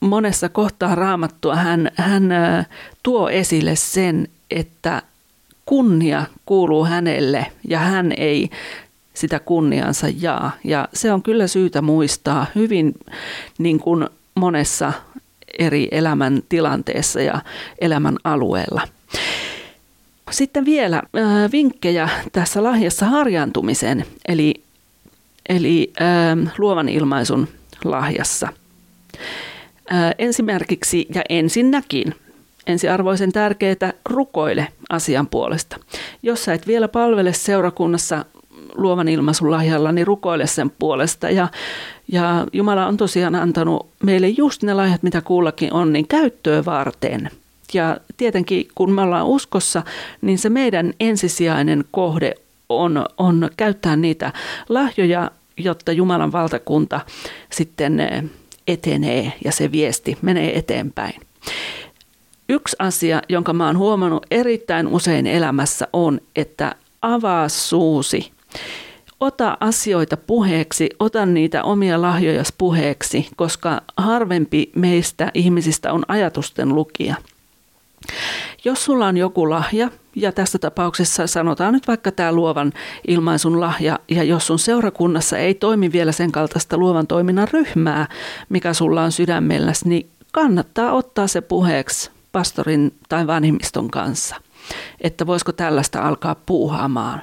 monessa 0.00 0.48
kohtaa 0.48 0.94
raamattua, 0.94 1.56
hän, 1.56 1.90
hän 1.96 2.32
äh, 2.32 2.66
tuo 3.02 3.28
esille 3.28 3.76
sen, 3.76 4.28
että 4.50 5.02
kunnia 5.66 6.24
kuuluu 6.46 6.84
hänelle 6.84 7.46
ja 7.68 7.78
hän 7.78 8.12
ei 8.16 8.50
sitä 9.18 9.38
kunniansa 9.38 10.06
jaa. 10.20 10.52
Ja 10.64 10.88
se 10.92 11.12
on 11.12 11.22
kyllä 11.22 11.46
syytä 11.46 11.82
muistaa 11.82 12.46
hyvin 12.54 12.94
niin 13.58 13.80
kuin 13.80 14.06
monessa 14.34 14.92
eri 15.58 15.88
elämän 15.90 16.42
tilanteessa 16.48 17.20
ja 17.20 17.40
elämän 17.78 18.16
alueella. 18.24 18.82
Sitten 20.30 20.64
vielä 20.64 20.96
äh, 20.96 21.52
vinkkejä 21.52 22.08
tässä 22.32 22.62
lahjassa 22.62 23.06
harjaantumisen, 23.06 24.04
eli, 24.28 24.54
eli 25.48 25.92
äh, 26.00 26.52
luovan 26.58 26.88
ilmaisun 26.88 27.48
lahjassa. 27.84 28.48
Äh, 29.92 30.14
ensimmäiseksi 30.18 31.06
ja 31.14 31.22
ensinnäkin 31.28 32.14
ensiarvoisen 32.66 33.32
tärkeää 33.32 33.92
rukoile 34.04 34.68
asian 34.90 35.26
puolesta. 35.26 35.76
Jos 36.22 36.44
sä 36.44 36.54
et 36.54 36.66
vielä 36.66 36.88
palvele 36.88 37.32
seurakunnassa 37.32 38.24
luovan 38.74 39.08
ilmaisun 39.08 39.50
lahjalla, 39.50 39.92
niin 39.92 40.06
rukoile 40.06 40.46
sen 40.46 40.70
puolesta. 40.70 41.30
Ja, 41.30 41.48
ja 42.12 42.46
Jumala 42.52 42.86
on 42.86 42.96
tosiaan 42.96 43.34
antanut 43.34 43.86
meille 44.02 44.28
just 44.28 44.62
ne 44.62 44.74
lahjat, 44.74 45.02
mitä 45.02 45.20
kullakin 45.20 45.72
on, 45.72 45.92
niin 45.92 46.08
käyttöä 46.08 46.64
varten. 46.64 47.30
Ja 47.74 47.96
tietenkin 48.16 48.68
kun 48.74 48.92
me 48.92 49.02
ollaan 49.02 49.26
uskossa, 49.26 49.82
niin 50.20 50.38
se 50.38 50.48
meidän 50.48 50.92
ensisijainen 51.00 51.84
kohde 51.90 52.34
on, 52.68 53.06
on 53.18 53.50
käyttää 53.56 53.96
niitä 53.96 54.32
lahjoja, 54.68 55.30
jotta 55.56 55.92
Jumalan 55.92 56.32
valtakunta 56.32 57.00
sitten 57.50 58.00
eh, 58.00 58.24
etenee 58.68 59.32
ja 59.44 59.52
se 59.52 59.72
viesti 59.72 60.18
menee 60.22 60.58
eteenpäin. 60.58 61.20
Yksi 62.48 62.76
asia, 62.78 63.22
jonka 63.28 63.52
mä 63.52 63.66
oon 63.66 63.78
huomannut 63.78 64.26
erittäin 64.30 64.86
usein 64.86 65.26
elämässä 65.26 65.88
on, 65.92 66.20
että 66.36 66.74
avaa 67.02 67.48
suusi 67.48 68.32
Ota 69.20 69.56
asioita 69.60 70.16
puheeksi, 70.16 70.90
ota 70.98 71.26
niitä 71.26 71.62
omia 71.62 72.02
lahjoja 72.02 72.42
puheeksi, 72.58 73.28
koska 73.36 73.82
harvempi 73.96 74.70
meistä 74.74 75.30
ihmisistä 75.34 75.92
on 75.92 76.04
ajatusten 76.08 76.74
lukija. 76.74 77.14
Jos 78.64 78.84
sulla 78.84 79.06
on 79.06 79.16
joku 79.16 79.50
lahja, 79.50 79.90
ja 80.14 80.32
tässä 80.32 80.58
tapauksessa 80.58 81.26
sanotaan 81.26 81.72
nyt 81.72 81.88
vaikka 81.88 82.12
tämä 82.12 82.32
luovan 82.32 82.72
ilmaisun 83.08 83.60
lahja, 83.60 83.98
ja 84.08 84.22
jos 84.22 84.46
sun 84.46 84.58
seurakunnassa 84.58 85.38
ei 85.38 85.54
toimi 85.54 85.92
vielä 85.92 86.12
sen 86.12 86.32
kaltaista 86.32 86.76
luovan 86.76 87.06
toiminnan 87.06 87.48
ryhmää, 87.52 88.08
mikä 88.48 88.72
sulla 88.72 89.02
on 89.02 89.12
sydämelläsi, 89.12 89.88
niin 89.88 90.10
kannattaa 90.32 90.92
ottaa 90.92 91.26
se 91.26 91.40
puheeksi 91.40 92.10
pastorin 92.32 92.94
tai 93.08 93.26
vanhimmiston 93.26 93.90
kanssa, 93.90 94.36
että 95.00 95.26
voisiko 95.26 95.52
tällaista 95.52 96.02
alkaa 96.02 96.34
puuhaamaan 96.34 97.22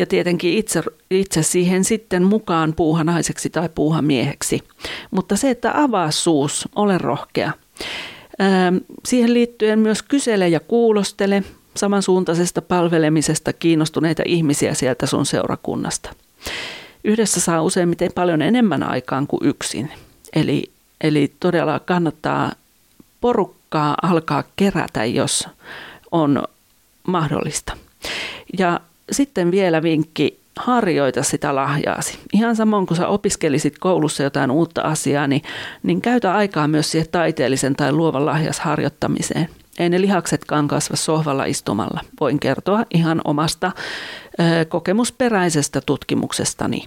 ja 0.00 0.06
tietenkin 0.06 0.52
itse, 0.58 0.82
itse 1.10 1.42
siihen 1.42 1.84
sitten 1.84 2.22
mukaan 2.22 2.74
puuhanaiseksi 2.76 3.50
tai 3.50 3.68
puuhamieheksi. 3.74 4.60
Mutta 5.10 5.36
se, 5.36 5.50
että 5.50 5.82
avaa 5.82 6.10
suus, 6.10 6.68
ole 6.76 6.98
rohkea. 6.98 7.52
Ähm, 8.40 8.76
siihen 9.04 9.34
liittyen 9.34 9.78
myös 9.78 10.02
kysele 10.02 10.48
ja 10.48 10.60
kuulostele, 10.60 11.42
samansuuntaisesta 11.76 12.62
palvelemisesta 12.62 13.52
kiinnostuneita 13.52 14.22
ihmisiä 14.26 14.74
sieltä 14.74 15.06
sun 15.06 15.26
seurakunnasta. 15.26 16.10
Yhdessä 17.04 17.40
saa 17.40 17.62
useimmiten 17.62 18.10
paljon 18.14 18.42
enemmän 18.42 18.82
aikaan 18.82 19.26
kuin 19.26 19.46
yksin. 19.46 19.92
Eli, 20.32 20.70
eli 21.00 21.32
todella 21.40 21.78
kannattaa 21.78 22.52
porukkaa 23.20 23.94
alkaa 24.02 24.44
kerätä, 24.56 25.04
jos 25.04 25.48
on 26.12 26.42
mahdollista. 27.06 27.76
Ja 28.58 28.80
sitten 29.10 29.50
vielä 29.50 29.82
vinkki, 29.82 30.40
harjoita 30.56 31.22
sitä 31.22 31.54
lahjaasi. 31.54 32.18
Ihan 32.32 32.56
samoin 32.56 32.86
kuin 32.86 32.98
sä 32.98 33.08
opiskelisit 33.08 33.78
koulussa 33.78 34.22
jotain 34.22 34.50
uutta 34.50 34.82
asiaa, 34.82 35.26
niin, 35.26 35.42
niin 35.82 36.00
käytä 36.00 36.34
aikaa 36.34 36.68
myös 36.68 36.90
siihen 36.90 37.08
taiteellisen 37.12 37.76
tai 37.76 37.92
luovan 37.92 38.26
lahjas 38.26 38.60
harjoittamiseen. 38.60 39.48
Ei 39.78 39.88
ne 39.88 40.00
lihaksetkaan 40.00 40.68
kasva 40.68 40.96
sohvalla 40.96 41.44
istumalla. 41.44 42.00
Voin 42.20 42.40
kertoa 42.40 42.84
ihan 42.94 43.20
omasta 43.24 43.72
ö, 44.40 44.64
kokemusperäisestä 44.64 45.80
tutkimuksestani. 45.80 46.84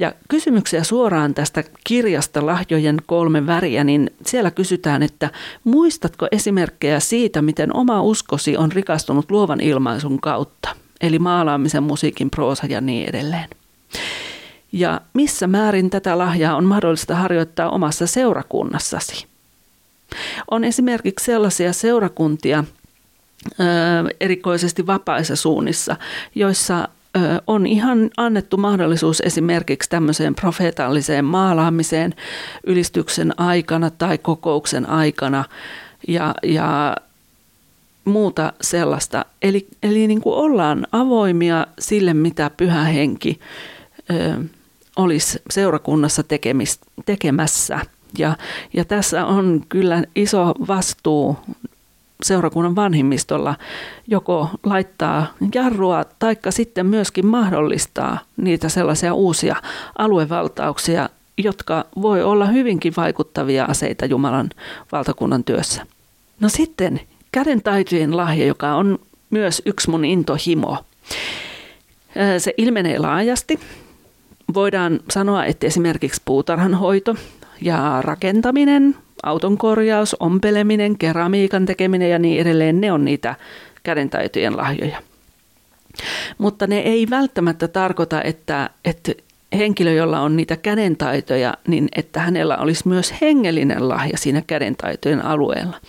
Ja 0.00 0.12
kysymyksiä 0.28 0.84
suoraan 0.84 1.34
tästä 1.34 1.64
kirjasta 1.84 2.46
Lahjojen 2.46 2.96
kolme 3.06 3.46
väriä, 3.46 3.84
niin 3.84 4.10
siellä 4.26 4.50
kysytään, 4.50 5.02
että 5.02 5.30
muistatko 5.64 6.28
esimerkkejä 6.32 7.00
siitä, 7.00 7.42
miten 7.42 7.76
oma 7.76 8.02
uskosi 8.02 8.56
on 8.56 8.72
rikastunut 8.72 9.30
luovan 9.30 9.60
ilmaisun 9.60 10.20
kautta, 10.20 10.76
eli 11.00 11.18
maalaamisen, 11.18 11.82
musiikin, 11.82 12.30
proosa 12.30 12.66
ja 12.66 12.80
niin 12.80 13.08
edelleen. 13.08 13.48
Ja 14.72 15.00
missä 15.14 15.46
määrin 15.46 15.90
tätä 15.90 16.18
lahjaa 16.18 16.56
on 16.56 16.64
mahdollista 16.64 17.14
harjoittaa 17.14 17.70
omassa 17.70 18.06
seurakunnassasi? 18.06 19.26
On 20.50 20.64
esimerkiksi 20.64 21.24
sellaisia 21.24 21.72
seurakuntia, 21.72 22.64
erikoisesti 24.20 24.86
vapaissa 24.86 25.36
suunnissa, 25.36 25.96
joissa 26.34 26.88
on 27.46 27.66
ihan 27.66 28.10
annettu 28.16 28.56
mahdollisuus 28.56 29.20
esimerkiksi 29.20 29.90
tämmöiseen 29.90 30.34
profeetalliseen 30.34 31.24
maalaamiseen 31.24 32.14
ylistyksen 32.66 33.40
aikana 33.40 33.90
tai 33.90 34.18
kokouksen 34.18 34.88
aikana 34.88 35.44
ja, 36.08 36.34
ja 36.42 36.96
muuta 38.04 38.52
sellaista. 38.60 39.24
Eli, 39.42 39.66
eli 39.82 40.06
niin 40.06 40.20
kuin 40.20 40.34
ollaan 40.34 40.86
avoimia 40.92 41.66
sille, 41.78 42.14
mitä 42.14 42.50
pyhä 42.56 42.84
henki 42.84 43.40
ö, 44.10 44.44
olisi 44.96 45.42
seurakunnassa 45.50 46.22
tekemis, 46.22 46.80
tekemässä. 47.06 47.80
Ja, 48.18 48.36
ja 48.72 48.84
tässä 48.84 49.26
on 49.26 49.64
kyllä 49.68 50.04
iso 50.16 50.54
vastuu 50.68 51.36
seurakunnan 52.24 52.76
vanhimmistolla 52.76 53.54
joko 54.06 54.48
laittaa 54.64 55.26
jarrua 55.54 56.04
taikka 56.18 56.50
sitten 56.50 56.86
myöskin 56.86 57.26
mahdollistaa 57.26 58.18
niitä 58.36 58.68
sellaisia 58.68 59.14
uusia 59.14 59.56
aluevaltauksia, 59.98 61.08
jotka 61.38 61.84
voi 62.02 62.22
olla 62.22 62.46
hyvinkin 62.46 62.92
vaikuttavia 62.96 63.64
aseita 63.64 64.06
Jumalan 64.06 64.50
valtakunnan 64.92 65.44
työssä. 65.44 65.86
No 66.40 66.48
sitten 66.48 67.00
käden 67.32 67.62
taitojen 67.62 68.16
lahja, 68.16 68.46
joka 68.46 68.74
on 68.74 68.98
myös 69.30 69.62
yksi 69.66 69.90
mun 69.90 70.04
intohimo. 70.04 70.78
Se 72.38 72.54
ilmenee 72.56 72.98
laajasti. 72.98 73.60
Voidaan 74.54 75.00
sanoa, 75.10 75.44
että 75.44 75.66
esimerkiksi 75.66 76.22
puutarhanhoito 76.24 77.14
ja 77.62 78.02
rakentaminen 78.04 78.96
auton 79.22 79.58
korjaus, 79.58 80.16
ompeleminen, 80.20 80.98
keramiikan 80.98 81.66
tekeminen 81.66 82.10
ja 82.10 82.18
niin 82.18 82.40
edelleen, 82.40 82.80
ne 82.80 82.92
on 82.92 83.04
niitä 83.04 83.34
kädentaitojen 83.82 84.56
lahjoja. 84.56 85.02
Mutta 86.38 86.66
ne 86.66 86.78
ei 86.78 87.06
välttämättä 87.10 87.68
tarkoita, 87.68 88.22
että, 88.22 88.70
että 88.84 89.12
henkilö, 89.58 89.92
jolla 89.92 90.20
on 90.20 90.36
niitä 90.36 90.56
kädentaitoja, 90.56 91.54
niin 91.66 91.88
että 91.96 92.20
hänellä 92.20 92.58
olisi 92.58 92.88
myös 92.88 93.14
hengellinen 93.20 93.88
lahja 93.88 94.18
siinä 94.18 94.42
kädentaitojen 94.46 95.24
alueella. 95.24 95.80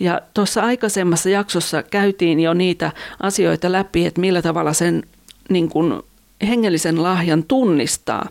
Ja 0.00 0.20
tuossa 0.34 0.62
aikaisemmassa 0.62 1.28
jaksossa 1.28 1.82
käytiin 1.82 2.40
jo 2.40 2.54
niitä 2.54 2.92
asioita 3.20 3.72
läpi, 3.72 4.06
että 4.06 4.20
millä 4.20 4.42
tavalla 4.42 4.72
sen 4.72 5.02
niin 5.48 5.68
kuin 5.68 6.02
hengellisen 6.48 7.02
lahjan 7.02 7.44
tunnistaa, 7.44 8.28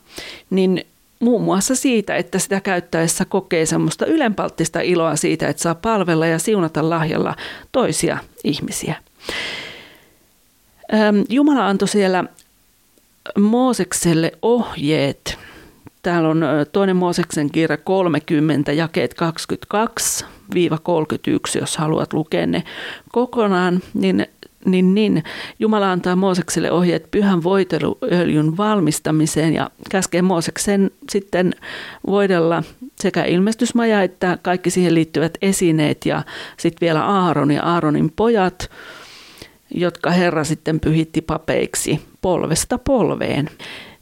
niin 0.50 0.86
muun 1.20 1.42
muassa 1.42 1.76
siitä, 1.76 2.16
että 2.16 2.40
sitä 2.40 2.62
käyttäessä 2.62 3.26
kokee 3.26 3.66
semmoista 3.66 4.06
ylenpalttista 4.06 4.82
iloa 4.82 5.16
siitä, 5.16 5.48
että 5.48 5.62
saa 5.62 5.76
palvella 5.76 6.28
ja 6.28 6.40
siunata 6.40 6.90
lahjalla 6.90 7.36
toisia 7.72 8.18
ihmisiä. 8.44 8.96
Jumala 11.30 11.68
antoi 11.68 11.88
siellä 11.88 12.24
Moosekselle 13.40 14.32
ohjeet. 14.42 15.38
Täällä 16.02 16.30
on 16.30 16.44
toinen 16.72 16.96
Mooseksen 16.96 17.52
kirja 17.52 17.78
30, 17.78 18.72
jakeet 18.72 19.16
22-31, 19.74 19.78
jos 21.60 21.78
haluat 21.78 22.14
lukea 22.14 22.48
ne 22.48 22.64
kokonaan, 23.12 23.80
niin 23.94 24.28
niin, 24.66 24.96
niin 24.96 25.24
Jumala 25.60 25.92
antaa 25.92 26.16
Moosekselle 26.16 26.72
ohjeet 26.72 27.12
pyhän 27.12 27.44
voiteluöljyn 27.44 28.58
valmistamiseen 28.58 29.54
ja 29.54 29.70
käskee 29.92 30.22
Mooseksen 30.22 30.92
sitten 31.10 31.54
voidella 32.08 32.64
sekä 33.00 33.24
ilmestysmaja 33.24 34.04
että 34.04 34.38
kaikki 34.42 34.70
siihen 34.70 34.96
liittyvät 34.96 35.38
esineet 35.42 36.06
ja 36.06 36.24
sitten 36.58 36.86
vielä 36.86 37.06
Aaron 37.06 37.52
ja 37.52 37.64
Aaronin 37.64 38.12
pojat, 38.16 38.70
jotka 39.72 40.12
Herra 40.12 40.44
sitten 40.44 40.80
pyhitti 40.80 41.22
papeiksi 41.22 42.02
polvesta 42.22 42.78
polveen. 42.78 43.50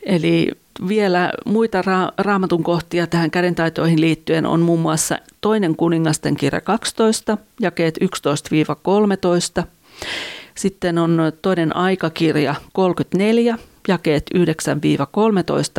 Eli 0.06 0.52
vielä 0.88 1.32
muita 1.46 1.82
ra- 1.82 2.14
raamatun 2.18 2.64
kohtia 2.64 3.08
tähän 3.08 3.32
kädentaitoihin 3.32 4.02
liittyen 4.02 4.46
on 4.46 4.62
muun 4.62 4.80
muassa 4.80 5.18
toinen 5.42 5.76
kuningasten 5.76 6.36
kirja 6.36 6.62
12, 6.62 7.38
jakeet 7.60 7.98
11-13, 9.62 9.64
sitten 10.56 10.98
on 10.98 11.20
toinen 11.42 11.76
aikakirja 11.76 12.56
34, 12.74 13.58
jakeet 13.88 14.30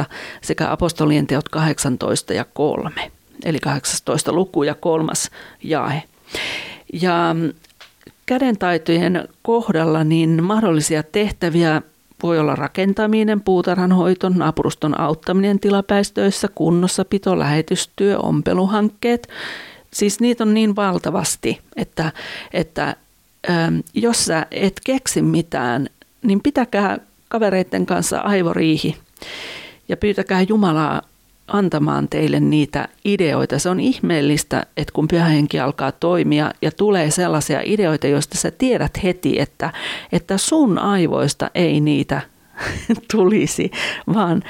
9-13 0.02 0.04
sekä 0.42 0.72
apostolien 0.72 1.26
teot 1.26 1.48
18 1.48 2.32
ja 2.32 2.44
3, 2.44 3.10
eli 3.44 3.58
18 3.58 4.32
luku 4.32 4.62
ja 4.62 4.74
kolmas 4.74 5.30
jae. 5.62 6.02
Ja 6.92 7.36
kädentaitojen 8.26 9.28
kohdalla 9.42 10.04
niin 10.04 10.42
mahdollisia 10.42 11.02
tehtäviä 11.02 11.82
voi 12.22 12.38
olla 12.38 12.56
rakentaminen, 12.56 13.40
puutarhanhoito, 13.40 14.28
naapuruston 14.28 15.00
auttaminen 15.00 15.60
tilapäistöissä, 15.60 16.48
kunnossapito, 16.54 17.38
lähetystyö, 17.38 18.18
ompeluhankkeet. 18.18 19.28
Siis 19.92 20.20
niitä 20.20 20.44
on 20.44 20.54
niin 20.54 20.76
valtavasti, 20.76 21.60
että, 21.76 22.12
että 22.52 22.96
jos 23.94 24.24
sä 24.24 24.46
et 24.50 24.80
keksi 24.84 25.22
mitään, 25.22 25.88
niin 26.22 26.40
pitäkää 26.40 26.98
kavereiden 27.28 27.86
kanssa 27.86 28.18
aivoriihi 28.18 28.96
ja 29.88 29.96
pyytäkää 29.96 30.42
Jumalaa 30.42 31.02
antamaan 31.48 32.08
teille 32.08 32.40
niitä 32.40 32.88
ideoita. 33.04 33.58
Se 33.58 33.68
on 33.68 33.80
ihmeellistä, 33.80 34.66
että 34.76 34.92
kun 34.92 35.08
pyhä 35.08 35.24
henki 35.24 35.60
alkaa 35.60 35.92
toimia 35.92 36.50
ja 36.62 36.72
tulee 36.72 37.10
sellaisia 37.10 37.60
ideoita, 37.64 38.06
joista 38.06 38.38
sä 38.38 38.50
tiedät 38.50 39.02
heti, 39.02 39.40
että, 39.40 39.72
että 40.12 40.38
sun 40.38 40.78
aivoista 40.78 41.50
ei 41.54 41.80
niitä 41.80 42.20
tulisi, 43.12 43.70
vaan, 44.14 44.42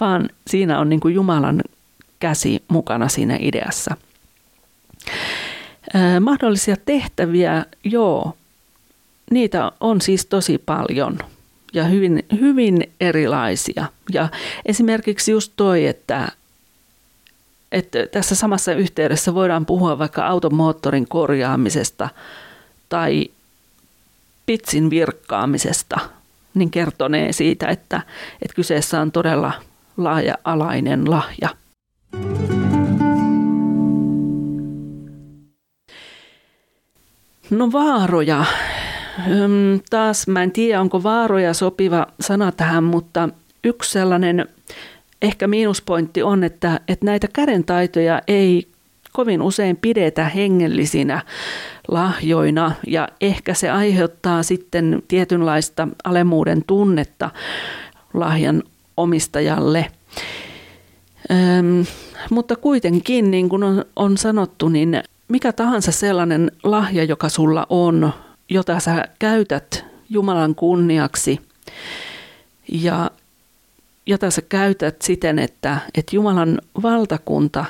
vaan 0.00 0.28
siinä 0.46 0.78
on 0.78 0.88
niin 0.88 1.00
kuin 1.00 1.14
Jumalan 1.14 1.62
käsi 2.20 2.62
mukana 2.68 3.08
siinä 3.08 3.36
ideassa. 3.40 3.96
mahdollisia 6.20 6.76
tehtäviä, 6.84 7.64
joo, 7.84 8.36
niitä 9.30 9.72
on 9.80 10.00
siis 10.00 10.26
tosi 10.26 10.58
paljon 10.58 11.18
ja 11.72 11.84
hyvin, 11.84 12.24
hyvin 12.40 12.92
erilaisia. 13.00 13.86
Ja 14.12 14.28
esimerkiksi 14.66 15.32
just 15.32 15.52
toi, 15.56 15.86
että, 15.86 16.28
että 17.72 18.06
tässä 18.06 18.34
samassa 18.34 18.72
yhteydessä 18.72 19.34
voidaan 19.34 19.66
puhua 19.66 19.98
vaikka 19.98 20.26
auton 20.26 20.54
moottorin 20.54 21.08
korjaamisesta 21.08 22.08
tai 22.88 23.28
pitsin 24.46 24.90
virkkaamisesta, 24.90 26.00
niin 26.54 26.70
kertonee 26.70 27.32
siitä, 27.32 27.66
että, 27.68 28.02
että 28.42 28.54
kyseessä 28.54 29.00
on 29.00 29.12
todella 29.12 29.52
laaja-alainen 29.96 31.10
lahja. 31.10 31.48
No 37.50 37.72
vaaroja 37.72 38.44
taas 39.90 40.28
mä 40.28 40.42
en 40.42 40.50
tiedä, 40.50 40.80
onko 40.80 41.02
vaaroja 41.02 41.54
sopiva 41.54 42.06
sana 42.20 42.52
tähän, 42.52 42.84
mutta 42.84 43.28
yksi 43.64 43.90
sellainen 43.90 44.48
ehkä 45.22 45.48
miinuspointti 45.48 46.22
on, 46.22 46.44
että, 46.44 46.80
että 46.88 47.06
näitä 47.06 47.28
kädentaitoja 47.32 48.22
ei 48.28 48.68
kovin 49.12 49.42
usein 49.42 49.76
pidetä 49.76 50.24
hengellisinä 50.24 51.22
lahjoina 51.88 52.72
ja 52.86 53.08
ehkä 53.20 53.54
se 53.54 53.70
aiheuttaa 53.70 54.42
sitten 54.42 55.02
tietynlaista 55.08 55.88
alemuuden 56.04 56.64
tunnetta 56.66 57.30
lahjan 58.14 58.62
omistajalle. 58.96 59.86
Öm, 61.30 61.84
mutta 62.30 62.56
kuitenkin, 62.56 63.30
niin 63.30 63.48
kuin 63.48 63.62
on, 63.62 63.84
on 63.96 64.18
sanottu, 64.18 64.68
niin 64.68 65.02
mikä 65.28 65.52
tahansa 65.52 65.92
sellainen 65.92 66.52
lahja, 66.62 67.04
joka 67.04 67.28
sulla 67.28 67.66
on, 67.68 68.12
jota 68.50 68.80
sä 68.80 69.04
käytät 69.18 69.84
Jumalan 70.08 70.54
kunniaksi 70.54 71.40
ja 72.72 73.10
jota 74.06 74.30
sä 74.30 74.42
käytät 74.42 75.02
siten, 75.02 75.38
että, 75.38 75.78
että 75.94 76.16
Jumalan 76.16 76.58
valtakunta 76.82 77.64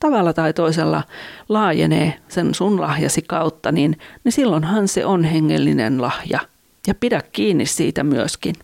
tavalla 0.00 0.32
tai 0.32 0.52
toisella 0.52 1.02
laajenee 1.48 2.20
sen 2.28 2.54
sun 2.54 2.80
lahjasi 2.80 3.22
kautta, 3.22 3.72
niin, 3.72 3.98
niin 4.24 4.32
silloinhan 4.32 4.88
se 4.88 5.06
on 5.06 5.24
hengellinen 5.24 6.02
lahja. 6.02 6.40
Ja 6.86 6.94
pidä 6.94 7.22
kiinni 7.32 7.66
siitä 7.66 8.04
myöskin. 8.04 8.54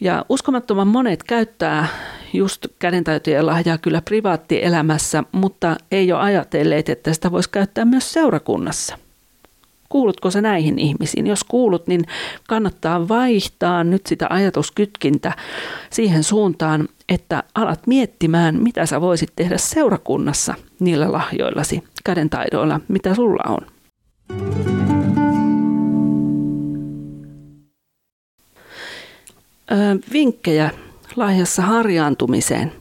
Ja 0.00 0.24
uskomattoman 0.28 0.88
monet 0.88 1.22
käyttää 1.22 1.86
just 2.32 2.66
kädentaitojen 2.78 3.46
lahjaa 3.46 3.78
kyllä 3.78 4.02
privaattielämässä, 4.02 5.24
mutta 5.32 5.76
ei 5.90 6.12
ole 6.12 6.20
ajatelleet, 6.20 6.88
että 6.88 7.12
sitä 7.12 7.30
voisi 7.30 7.50
käyttää 7.50 7.84
myös 7.84 8.12
seurakunnassa. 8.12 8.98
Kuulutko 9.88 10.30
se 10.30 10.40
näihin 10.40 10.78
ihmisiin? 10.78 11.26
Jos 11.26 11.44
kuulut, 11.44 11.86
niin 11.86 12.02
kannattaa 12.48 13.08
vaihtaa 13.08 13.84
nyt 13.84 14.06
sitä 14.06 14.26
ajatuskytkintä 14.30 15.32
siihen 15.90 16.24
suuntaan, 16.24 16.88
että 17.08 17.42
alat 17.54 17.86
miettimään, 17.86 18.62
mitä 18.62 18.86
sä 18.86 19.00
voisit 19.00 19.32
tehdä 19.36 19.58
seurakunnassa 19.58 20.54
niillä 20.80 21.12
lahjoillasi, 21.12 21.84
kädentaidoilla, 22.04 22.80
mitä 22.88 23.14
sulla 23.14 23.42
on. 23.48 23.76
Öö, 29.72 29.96
vinkkejä 30.12 30.70
lahjassa 31.16 31.62
harjaantumiseen. 31.62 32.72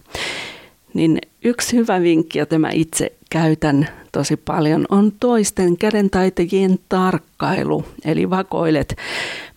Niin 0.93 1.19
yksi 1.43 1.77
hyvä 1.77 2.01
vinkki, 2.01 2.39
jota 2.39 2.59
mä 2.59 2.69
itse 2.73 3.11
käytän 3.29 3.87
tosi 4.15 4.37
paljon, 4.37 4.85
on 4.89 5.11
toisten 5.19 5.77
kädentaitajien 5.77 6.79
tarkkailu. 6.89 7.85
Eli 8.05 8.29
vakoilet, 8.29 8.95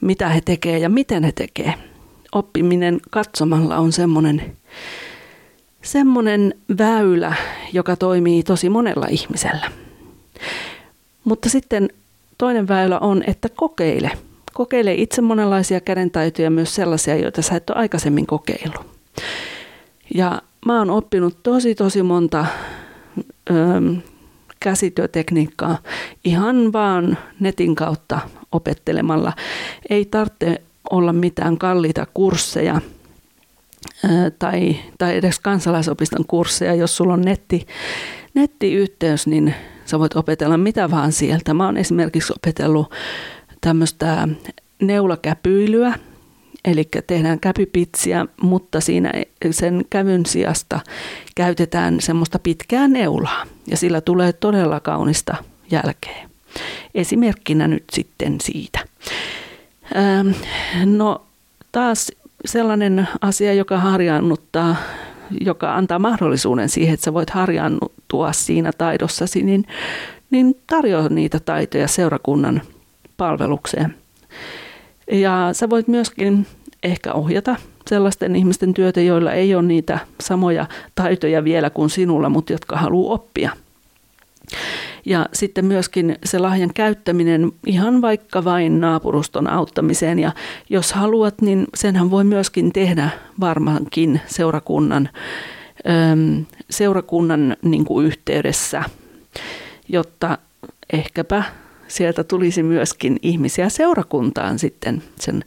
mitä 0.01 0.29
he 0.29 0.41
tekee 0.41 0.79
ja 0.79 0.89
miten 0.89 1.25
he 1.25 1.33
tekee. 1.33 1.75
Oppiminen 2.33 3.01
katsomalla 3.11 3.77
on 3.77 3.93
semmoinen 3.93 4.57
semmoinen 5.83 6.55
väylä, 6.79 7.35
joka 7.73 7.97
toimii 7.97 8.43
tosi 8.43 8.69
monella 8.69 9.07
ihmisellä. 9.11 9.71
Mutta 11.25 11.49
sitten 11.49 11.89
toinen 12.39 12.69
väylä 12.69 12.99
on, 12.99 13.23
että 13.27 13.49
kokeile. 13.49 14.11
Kokeile 14.53 14.95
itse 14.95 15.23
monenlaisia 15.23 15.81
kädentaitoja, 15.81 16.51
myös 16.51 16.75
sellaisia, 16.75 17.17
joita 17.17 17.43
sä 17.43 17.57
et 17.57 17.71
ole 17.71 17.79
aikaisemmin 17.79 18.27
kokeillut. 18.27 18.87
Ja 20.15 20.43
mä 20.67 20.79
oon 20.79 20.91
oppinut 20.91 21.43
tosi 21.43 21.75
tosi 21.75 22.03
monta 22.03 22.47
käsityötekniikkaa 24.61 25.79
ihan 26.25 26.73
vaan 26.73 27.19
netin 27.41 27.75
kautta 27.75 28.21
opettelemalla. 28.53 29.33
Ei 29.91 30.05
tarvitse 30.05 30.63
olla 30.91 31.13
mitään 31.13 31.59
kalliita 31.59 32.07
kursseja 32.15 32.81
tai, 34.39 34.77
tai 34.99 35.17
edes 35.17 35.39
kansalaisopiston 35.39 36.25
kursseja. 36.27 36.75
Jos 36.75 36.97
sulla 36.97 37.15
on 37.15 37.23
netti, 37.23 37.67
nettiyhteys, 38.35 39.27
niin 39.27 39.55
sä 39.85 39.99
voit 39.99 40.17
opetella 40.17 40.57
mitä 40.57 40.91
vaan 40.91 41.13
sieltä. 41.13 41.55
Mä 41.55 41.65
oon 41.67 41.77
esimerkiksi 41.77 42.33
opetellut 42.33 42.91
tämmöistä 43.61 44.29
neulakäpyilyä, 44.83 45.95
eli 46.65 46.89
tehdään 47.07 47.41
käpypitsiä, 47.41 48.27
mutta 48.43 48.81
siinä 48.81 49.13
sen 49.51 49.85
kävyn 49.91 50.27
sijasta 50.27 50.81
käytetään 51.35 52.01
semmoista 52.01 52.39
pitkää 52.39 52.89
neulaa 52.89 53.47
ja 53.67 53.77
sillä 53.77 54.01
tulee 54.01 54.33
todella 54.33 54.81
kaunista 54.81 55.37
jälkeä. 55.71 56.29
Esimerkkinä 56.95 57.69
nyt 57.69 57.85
sitten 57.93 58.37
siitä. 58.41 58.79
Ähm, 59.97 60.29
no 60.85 61.23
taas 61.73 62.13
sellainen 62.45 63.09
asia, 63.21 63.55
joka 63.55 63.79
harjaannuttaa, 63.79 64.77
joka 65.41 65.75
antaa 65.75 65.99
mahdollisuuden 65.99 66.69
siihen, 66.69 66.95
että 66.95 67.05
sä 67.05 67.15
voit 67.15 67.31
harjaannuttua 67.31 68.33
siinä 68.33 68.71
taidossasi, 68.79 69.43
niin, 69.43 69.65
niin 70.31 70.61
tarjoa 70.67 71.09
niitä 71.09 71.41
taitoja 71.41 71.89
seurakunnan 71.89 72.63
palvelukseen. 73.17 73.95
Ja 75.11 75.49
sä 75.53 75.71
voit 75.71 75.89
myöskin 75.89 76.47
ehkä 76.83 77.13
ohjata 77.13 77.57
sellaisten 77.87 78.37
ihmisten 78.37 78.75
työtä, 78.75 79.01
joilla 79.01 79.33
ei 79.33 79.55
ole 79.55 79.63
niitä 79.63 79.99
samoja 80.21 80.67
taitoja 80.95 81.45
vielä 81.45 81.71
kuin 81.71 81.91
sinulla, 81.91 82.29
mutta 82.29 82.53
jotka 82.53 82.77
haluaa 82.77 83.15
oppia. 83.15 83.51
Ja 85.05 85.27
sitten 85.33 85.65
myöskin 85.65 86.17
se 86.25 86.39
lahjan 86.39 86.71
käyttäminen 86.75 87.53
ihan 87.67 88.03
vaikka 88.03 88.45
vain 88.45 88.81
naapuruston 88.81 89.51
auttamiseen. 89.51 90.19
Ja 90.19 90.33
jos 90.71 90.93
haluat, 90.93 91.43
niin 91.43 91.67
senhän 91.75 92.11
voi 92.11 92.25
myöskin 92.25 92.73
tehdä 92.73 93.11
varmaankin 93.41 94.21
seurakunnan, 94.27 95.09
seurakunnan 96.71 97.57
niin 97.63 97.85
kuin 97.85 98.07
yhteydessä, 98.07 98.85
jotta 99.89 100.39
ehkäpä 100.93 101.43
sieltä 101.89 102.25
tulisi 102.25 102.63
myöskin 102.63 103.17
ihmisiä 103.23 103.69
seurakuntaan 103.69 104.59
sitten 104.59 105.03
sen, 105.21 105.45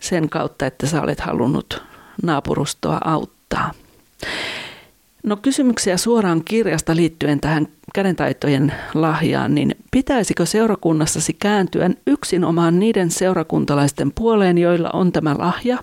sen 0.00 0.28
kautta, 0.28 0.66
että 0.66 0.86
sä 0.86 1.02
olet 1.02 1.20
halunnut 1.20 1.82
naapurustoa 2.22 2.98
auttaa. 3.04 3.70
No 5.22 5.36
kysymyksiä 5.36 5.96
suoraan 5.96 6.42
kirjasta 6.44 6.96
liittyen 6.96 7.40
tähän 7.40 7.68
kädentaitojen 7.94 8.72
lahjaan, 8.94 9.54
niin 9.54 9.74
pitäisikö 9.90 10.46
seurakunnassasi 10.46 11.32
kääntyä 11.32 11.90
yksinomaan 12.06 12.78
niiden 12.78 13.10
seurakuntalaisten 13.10 14.12
puoleen, 14.12 14.58
joilla 14.58 14.90
on 14.92 15.12
tämä 15.12 15.34
lahja, 15.38 15.78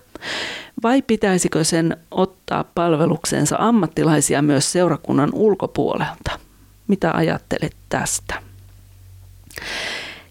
vai 0.83 1.01
pitäisikö 1.01 1.63
sen 1.63 1.97
ottaa 2.11 2.65
palvelukseensa 2.75 3.55
ammattilaisia 3.59 4.41
myös 4.41 4.71
seurakunnan 4.71 5.29
ulkopuolelta? 5.33 6.39
Mitä 6.87 7.11
ajattelet 7.11 7.75
tästä? 7.89 8.50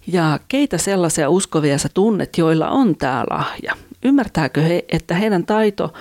Ja 0.07 0.41
keitä 0.49 0.79
sellaisia 0.79 1.31
uskovia 1.31 1.79
sä 1.79 1.89
tunnet, 1.95 2.39
joilla 2.39 2.69
on 2.69 2.97
tämä 2.97 3.25
lahja? 3.31 3.77
Ymmärtääkö 4.03 4.61
he, 4.61 4.85
että 4.89 5.15
heidän 5.15 5.47
taito 5.47 5.93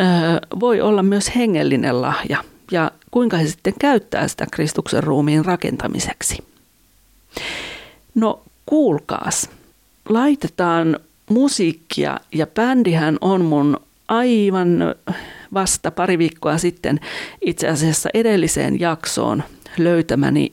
ö, 0.00 0.04
voi 0.60 0.80
olla 0.80 1.02
myös 1.02 1.36
hengellinen 1.36 2.02
lahja? 2.02 2.44
Ja 2.70 2.90
kuinka 3.10 3.36
he 3.36 3.46
sitten 3.46 3.74
käyttää 3.78 4.28
sitä 4.28 4.46
Kristuksen 4.52 5.02
ruumiin 5.02 5.44
rakentamiseksi? 5.44 6.38
No 8.14 8.42
kuulkaas, 8.66 9.50
laitetaan 10.08 11.00
musiikkia 11.30 12.20
ja 12.32 12.46
bändihän 12.46 13.18
on 13.20 13.44
mun 13.44 13.76
aivan 14.08 14.94
vasta 15.54 15.90
pari 15.90 16.18
viikkoa 16.18 16.58
sitten 16.58 17.00
itse 17.40 17.68
asiassa 17.68 18.08
edelliseen 18.14 18.80
jaksoon 18.80 19.42
löytämäni 19.78 20.52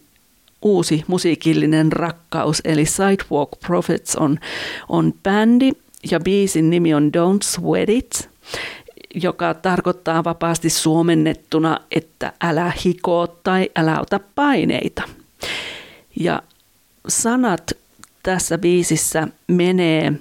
uusi 0.66 1.04
musiikillinen 1.08 1.92
rakkaus, 1.92 2.62
eli 2.66 2.86
Sidewalk 2.86 3.50
Prophets 3.60 4.16
on, 4.16 4.40
on 4.90 5.14
bändi 5.24 5.72
ja 6.12 6.20
biisin 6.20 6.70
nimi 6.70 6.94
on 6.94 7.12
Don't 7.18 7.44
Sweat 7.44 7.90
It, 7.90 8.30
joka 9.16 9.54
tarkoittaa 9.54 10.24
vapaasti 10.24 10.70
suomennettuna, 10.70 11.80
että 11.92 12.34
älä 12.44 12.72
hikoo 12.86 13.28
tai 13.28 13.70
älä 13.76 14.00
ota 14.00 14.20
paineita. 14.36 15.04
Ja 16.20 16.42
sanat 17.08 17.72
tässä 18.24 18.58
biisissä 18.58 19.28
menee 19.48 20.14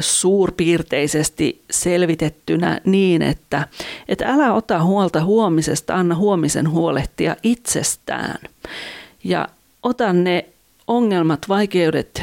suurpiirteisesti 0.00 1.62
selvitettynä 1.70 2.80
niin, 2.84 3.22
että, 3.22 3.68
että 4.08 4.26
älä 4.26 4.52
ota 4.52 4.82
huolta 4.82 5.24
huomisesta, 5.24 5.94
anna 5.94 6.14
huomisen 6.14 6.70
huolehtia 6.70 7.36
itsestään. 7.42 8.38
Ja 9.24 9.48
ota 9.82 10.12
ne 10.12 10.46
ongelmat, 10.86 11.48
vaikeudet, 11.48 12.22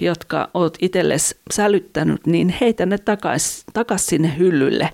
jotka 0.00 0.50
olet 0.54 0.78
itsellesi 0.80 1.36
sälyttänyt, 1.52 2.26
niin 2.26 2.54
heitä 2.60 2.86
ne 2.86 2.98
takaisin 2.98 3.64
takas 3.72 4.06
sinne 4.06 4.38
hyllylle, 4.38 4.90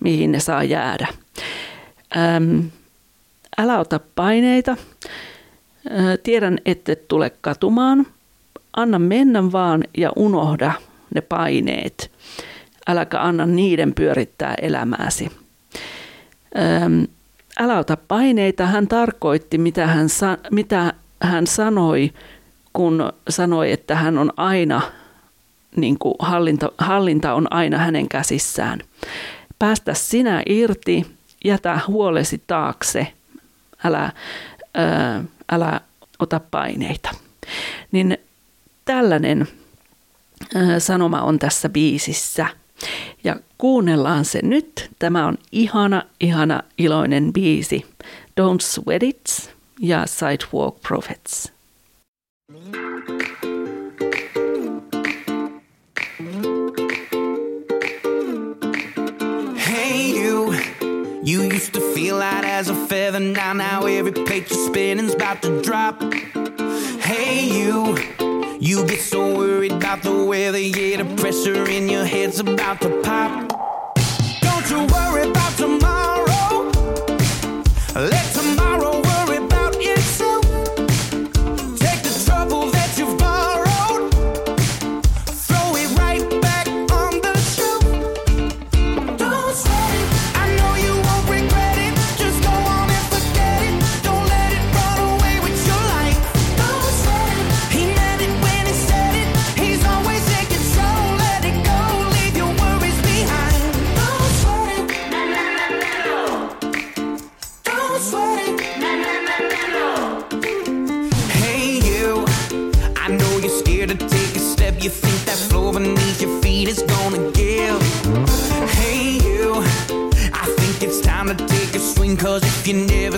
mihin 0.00 0.32
ne 0.32 0.40
saa 0.40 0.64
jäädä. 0.64 1.08
Äm, 2.36 2.70
älä 3.58 3.78
ota 3.78 4.00
paineita. 4.14 4.76
Tiedän, 6.22 6.58
että 6.64 6.92
et 6.92 7.08
tule 7.08 7.30
katumaan. 7.40 8.06
Anna 8.76 8.98
mennä 8.98 9.52
vaan 9.52 9.84
ja 9.96 10.12
unohda 10.16 10.72
ne 11.14 11.20
paineet. 11.20 12.10
Äläkä 12.88 13.20
anna 13.20 13.46
niiden 13.46 13.94
pyörittää 13.94 14.54
elämääsi. 14.62 15.32
Öm, 16.58 17.06
älä 17.60 17.78
ota 17.78 17.96
paineita, 17.96 18.66
hän 18.66 18.88
tarkoitti, 18.88 19.58
mitä 19.58 19.86
hän, 19.86 20.08
sa- 20.08 20.38
mitä 20.50 20.92
hän 21.22 21.46
sanoi, 21.46 22.12
kun 22.72 23.12
sanoi, 23.28 23.72
että 23.72 23.94
hän 23.96 24.18
on 24.18 24.32
aina, 24.36 24.80
niin 25.76 25.98
kuin 25.98 26.14
hallinta, 26.18 26.72
hallinta 26.78 27.34
on 27.34 27.52
aina 27.52 27.78
hänen 27.78 28.08
käsissään. 28.08 28.80
Päästä 29.58 29.94
sinä 29.94 30.42
irti, 30.46 31.06
jätä 31.44 31.80
huolesi 31.88 32.42
taakse, 32.46 33.06
älä, 33.84 34.12
älä 35.52 35.80
ota 36.18 36.40
paineita. 36.50 37.10
Niin 37.92 38.18
tällainen 38.84 39.48
sanoma 40.78 41.22
on 41.22 41.38
tässä 41.38 41.68
biisissä. 41.68 42.46
Ja 43.24 43.36
kuunnellaan 43.58 44.24
se 44.24 44.40
nyt. 44.42 44.90
Tämä 44.98 45.26
on 45.26 45.38
ihana, 45.52 46.02
ihana, 46.20 46.62
iloinen 46.78 47.32
biisi. 47.32 47.86
Don't 48.40 48.60
Sweat 48.60 49.02
It 49.02 49.54
ja 49.80 50.06
Sidewalk 50.06 50.80
Prophets. 50.82 51.52
You 61.22 61.42
used 61.42 61.74
to 61.74 61.80
feel 61.94 62.16
light 62.16 62.44
as 62.44 62.70
a 62.70 62.74
feather. 62.74 63.20
Now, 63.20 63.52
now 63.52 63.86
every 63.86 64.10
page 64.10 64.50
you're 64.50 64.66
spinning's 64.66 65.14
about 65.14 65.42
to 65.42 65.62
drop. 65.62 66.02
Hey 67.00 67.44
you, 67.44 67.94
you 68.60 68.86
get 68.86 69.00
so 69.00 69.36
worried 69.36 69.72
about 69.72 70.02
the 70.02 70.24
weather. 70.24 70.58
Yeah, 70.58 71.02
the 71.02 71.16
pressure 71.16 71.66
in 71.68 71.88
your 71.88 72.04
head's 72.04 72.40
about 72.40 72.80
to 72.82 72.90
pop. 73.02 73.48
Don't 74.40 74.70
you 74.70 74.86
worry 74.94 75.28
about 75.28 75.56
tomorrow. 75.56 76.70
Let 77.94 78.39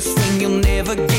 thing 0.05 0.41
you'll 0.41 0.59
never 0.59 0.95
get 0.95 1.12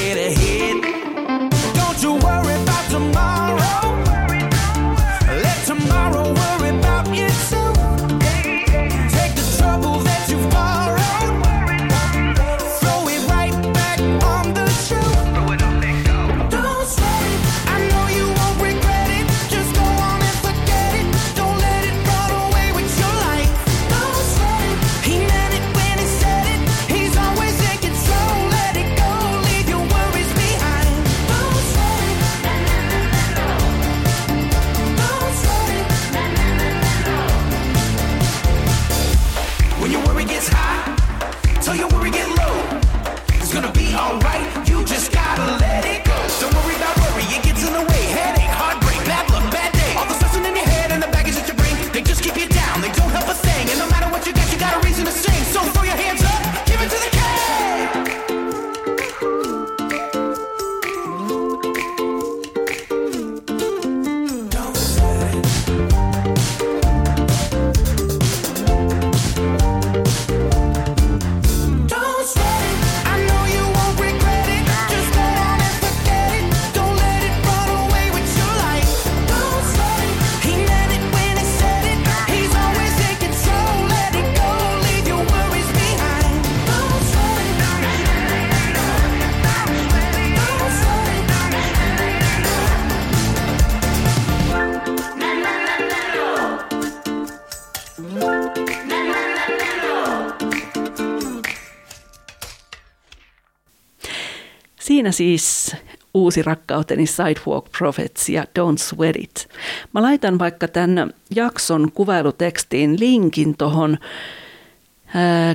Siinä 105.04 105.12
siis 105.12 105.76
uusi 106.14 106.42
rakkauteni 106.42 107.06
Sidewalk 107.08 107.66
Prophets 107.78 108.30
ja 108.30 108.44
Don't 108.44 108.78
Sweat 108.78 109.16
It. 109.16 109.50
Mä 109.94 110.02
laitan 110.02 110.40
vaikka 110.40 110.68
tämän 110.68 111.14
jakson 111.36 111.92
kuvailutekstiin 111.92 113.00
linkin 113.00 113.58
tuohon 113.58 113.98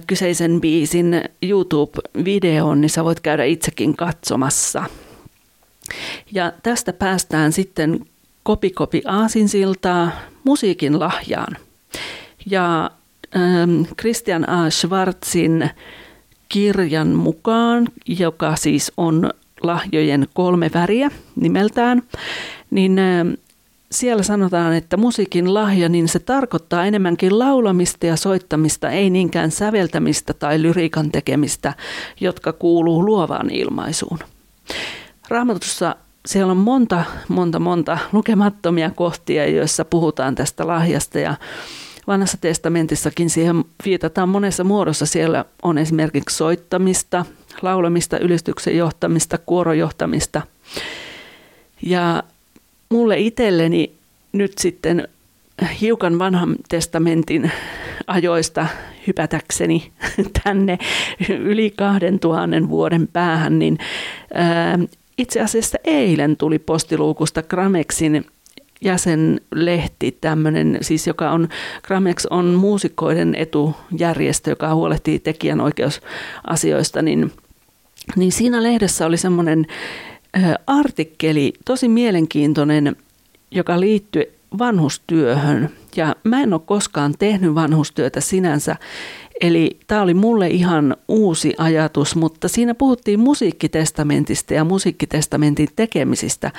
kyseisen 0.06 0.60
biisin 0.60 1.22
YouTube-videoon, 1.42 2.80
niin 2.80 2.90
sä 2.90 3.04
voit 3.04 3.20
käydä 3.20 3.44
itsekin 3.44 3.96
katsomassa. 3.96 4.84
Ja 6.32 6.52
tästä 6.62 6.92
päästään 6.92 7.52
sitten 7.52 8.06
kopikopi 8.42 9.02
aasinsiltaa 9.06 10.10
musiikin 10.44 10.98
lahjaan. 10.98 11.56
Ja 12.50 12.90
ähm, 13.36 13.82
Christian 14.00 14.48
A. 14.48 14.70
Schwarzin 14.70 15.70
kirjan 16.48 17.08
mukaan, 17.08 17.88
joka 18.06 18.56
siis 18.56 18.92
on 18.96 19.30
lahjojen 19.62 20.26
kolme 20.34 20.70
väriä 20.74 21.10
nimeltään, 21.36 22.02
niin 22.70 22.96
siellä 23.92 24.22
sanotaan, 24.22 24.74
että 24.74 24.96
musiikin 24.96 25.54
lahja, 25.54 25.88
niin 25.88 26.08
se 26.08 26.18
tarkoittaa 26.18 26.84
enemmänkin 26.84 27.38
laulamista 27.38 28.06
ja 28.06 28.16
soittamista, 28.16 28.90
ei 28.90 29.10
niinkään 29.10 29.50
säveltämistä 29.50 30.34
tai 30.34 30.62
lyriikan 30.62 31.10
tekemistä, 31.10 31.74
jotka 32.20 32.52
kuuluu 32.52 33.04
luovaan 33.04 33.50
ilmaisuun. 33.50 34.18
Raamatussa 35.28 35.96
siellä 36.26 36.50
on 36.50 36.56
monta, 36.56 37.04
monta, 37.28 37.58
monta 37.58 37.98
lukemattomia 38.12 38.90
kohtia, 38.90 39.46
joissa 39.46 39.84
puhutaan 39.84 40.34
tästä 40.34 40.66
lahjasta 40.66 41.18
ja 41.18 41.34
vanhassa 42.08 42.38
testamentissakin 42.40 43.30
siihen 43.30 43.64
viitataan 43.84 44.28
monessa 44.28 44.64
muodossa. 44.64 45.06
Siellä 45.06 45.44
on 45.62 45.78
esimerkiksi 45.78 46.36
soittamista, 46.36 47.24
laulamista, 47.62 48.18
ylistyksen 48.18 48.76
johtamista, 48.76 49.38
kuorojohtamista. 49.38 50.42
Ja 51.82 52.22
mulle 52.88 53.18
itselleni 53.18 53.92
nyt 54.32 54.58
sitten 54.58 55.08
hiukan 55.80 56.18
vanhan 56.18 56.56
testamentin 56.68 57.50
ajoista 58.06 58.66
hypätäkseni 59.06 59.92
tänne 60.44 60.78
yli 61.28 61.70
kahden 61.70 62.18
tuhannen 62.18 62.68
vuoden 62.68 63.08
päähän, 63.12 63.58
niin 63.58 63.78
itse 65.18 65.40
asiassa 65.40 65.78
eilen 65.84 66.36
tuli 66.36 66.58
postiluukusta 66.58 67.42
Gramexin 67.42 68.26
jäsenlehti, 68.80 70.18
tämmöinen, 70.20 70.78
siis 70.80 71.06
joka 71.06 71.30
on, 71.30 71.48
Gramex 71.82 72.24
on 72.30 72.44
muusikoiden 72.46 73.34
etujärjestö, 73.34 74.50
joka 74.50 74.74
huolehtii 74.74 75.18
tekijänoikeusasioista, 75.18 77.02
niin 77.02 77.32
niin 78.16 78.32
siinä 78.32 78.62
lehdessä 78.62 79.06
oli 79.06 79.16
semmoinen 79.16 79.66
artikkeli, 80.66 81.52
tosi 81.64 81.88
mielenkiintoinen, 81.88 82.96
joka 83.50 83.80
liittyi 83.80 84.32
vanhustyöhön. 84.58 85.70
Ja 85.96 86.16
mä 86.24 86.42
en 86.42 86.52
ole 86.52 86.60
koskaan 86.64 87.14
tehnyt 87.18 87.54
vanhustyötä 87.54 88.20
sinänsä, 88.20 88.76
eli 89.40 89.78
tämä 89.86 90.02
oli 90.02 90.14
mulle 90.14 90.48
ihan 90.48 90.96
uusi 91.08 91.54
ajatus, 91.58 92.16
mutta 92.16 92.48
siinä 92.48 92.74
puhuttiin 92.74 93.20
musiikkitestamentista 93.20 94.54
ja 94.54 94.64
musiikkitestamentin 94.64 95.68
tekemisistä. 95.76 96.50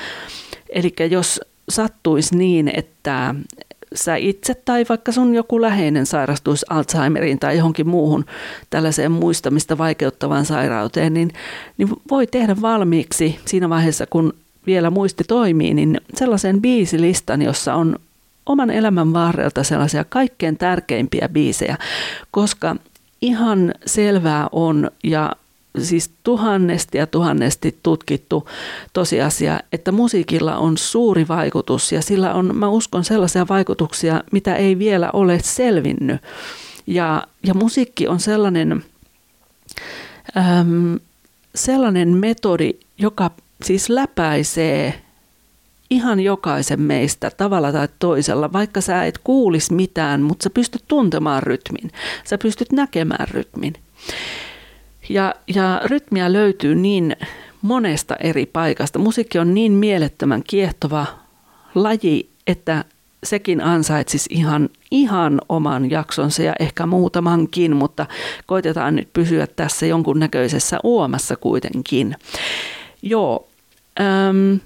Eli 0.70 0.93
jos 1.09 1.41
sattuisi 1.70 2.38
niin, 2.38 2.72
että 2.74 3.36
sä 3.95 4.15
itse 4.15 4.53
tai 4.53 4.86
vaikka 4.89 5.11
sun 5.11 5.36
joku 5.36 5.61
läheinen 5.61 6.05
sairastuisi 6.05 6.65
Alzheimeriin 6.70 7.39
tai 7.39 7.57
johonkin 7.57 7.88
muuhun 7.88 8.26
tällaiseen 8.70 9.11
muistamista 9.11 9.78
vaikeuttavaan 9.78 10.45
sairauteen, 10.45 11.13
niin, 11.13 11.32
niin 11.78 11.89
voi 12.11 12.28
tehdä 12.28 12.55
valmiiksi 12.61 13.39
siinä 13.45 13.70
vaiheessa, 13.70 14.05
kun 14.05 14.34
vielä 14.65 14.89
muisti 14.89 15.24
toimii, 15.24 15.74
niin 15.74 16.01
sellaisen 16.15 16.61
biisilistan, 16.61 17.41
jossa 17.41 17.76
on 17.76 17.95
oman 18.45 18.70
elämän 18.70 19.13
varrelta 19.13 19.63
sellaisia 19.63 20.03
kaikkein 20.03 20.57
tärkeimpiä 20.57 21.30
biisejä, 21.30 21.78
koska 22.32 22.76
ihan 23.22 23.74
selvää 23.86 24.47
on 24.51 24.91
ja 25.03 25.32
siis 25.86 26.11
tuhannesti 26.23 26.97
ja 26.97 27.07
tuhannesti 27.07 27.80
tutkittu 27.84 28.49
tosiasia, 28.93 29.59
että 29.71 29.91
musiikilla 29.91 30.57
on 30.57 30.77
suuri 30.77 31.27
vaikutus 31.27 31.91
ja 31.91 32.01
sillä 32.01 32.34
on, 32.34 32.55
mä 32.55 32.69
uskon, 32.69 33.03
sellaisia 33.03 33.47
vaikutuksia, 33.49 34.23
mitä 34.32 34.55
ei 34.55 34.80
vielä 34.80 35.09
ole 35.13 35.39
selvinnyt. 35.43 36.21
Ja, 36.88 37.27
ja 37.43 37.53
musiikki 37.53 38.07
on 38.07 38.19
sellainen, 38.19 38.84
äm, 40.38 40.99
sellainen 41.55 42.09
metodi, 42.09 42.73
joka 42.97 43.32
siis 43.63 43.89
läpäisee 43.89 45.01
ihan 45.89 46.19
jokaisen 46.19 46.82
meistä 46.82 47.32
tavalla 47.38 47.71
tai 47.71 47.88
toisella, 47.99 48.53
vaikka 48.53 48.82
sä 48.82 49.05
et 49.05 49.17
kuulis 49.17 49.71
mitään, 49.71 50.21
mutta 50.21 50.43
sä 50.43 50.49
pystyt 50.49 50.84
tuntemaan 50.88 51.43
rytmin, 51.43 51.91
sä 52.23 52.38
pystyt 52.38 52.71
näkemään 52.71 53.27
rytmin. 53.27 53.73
Ja, 55.10 55.36
ja 55.55 55.82
rytmiä 55.86 56.34
löytyy 56.34 56.76
niin 56.76 57.16
monesta 57.62 58.16
eri 58.16 58.45
paikasta. 58.45 58.99
Musiikki 58.99 59.39
on 59.39 59.53
niin 59.53 59.72
mielettömän 59.72 60.43
kiehtova 60.43 61.05
laji, 61.76 62.30
että 62.47 62.86
sekin 63.24 63.62
ansaitsisi 63.62 64.30
ihan, 64.34 64.70
ihan 64.91 65.41
oman 65.49 65.91
jaksonsa 65.91 66.43
ja 66.43 66.53
ehkä 66.60 66.86
muutamankin, 66.86 67.76
mutta 67.76 68.05
koitetaan 68.45 68.95
nyt 68.95 69.10
pysyä 69.14 69.47
tässä 69.47 69.86
jonkunnäköisessä 69.86 70.78
uomassa 70.84 71.36
kuitenkin. 71.36 72.16
Joo, 73.01 73.47
äm, 73.99 74.60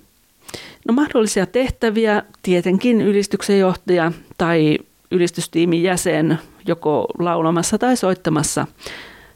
no 0.88 0.94
mahdollisia 0.94 1.46
tehtäviä, 1.46 2.24
tietenkin 2.44 3.02
ylistyksen 3.02 3.60
johtaja 3.60 4.12
tai 4.38 4.78
ylistystiimin 5.12 5.84
jäsen 5.84 6.40
joko 6.68 7.08
laulamassa 7.20 7.78
tai 7.78 7.98
soittamassa 7.98 8.68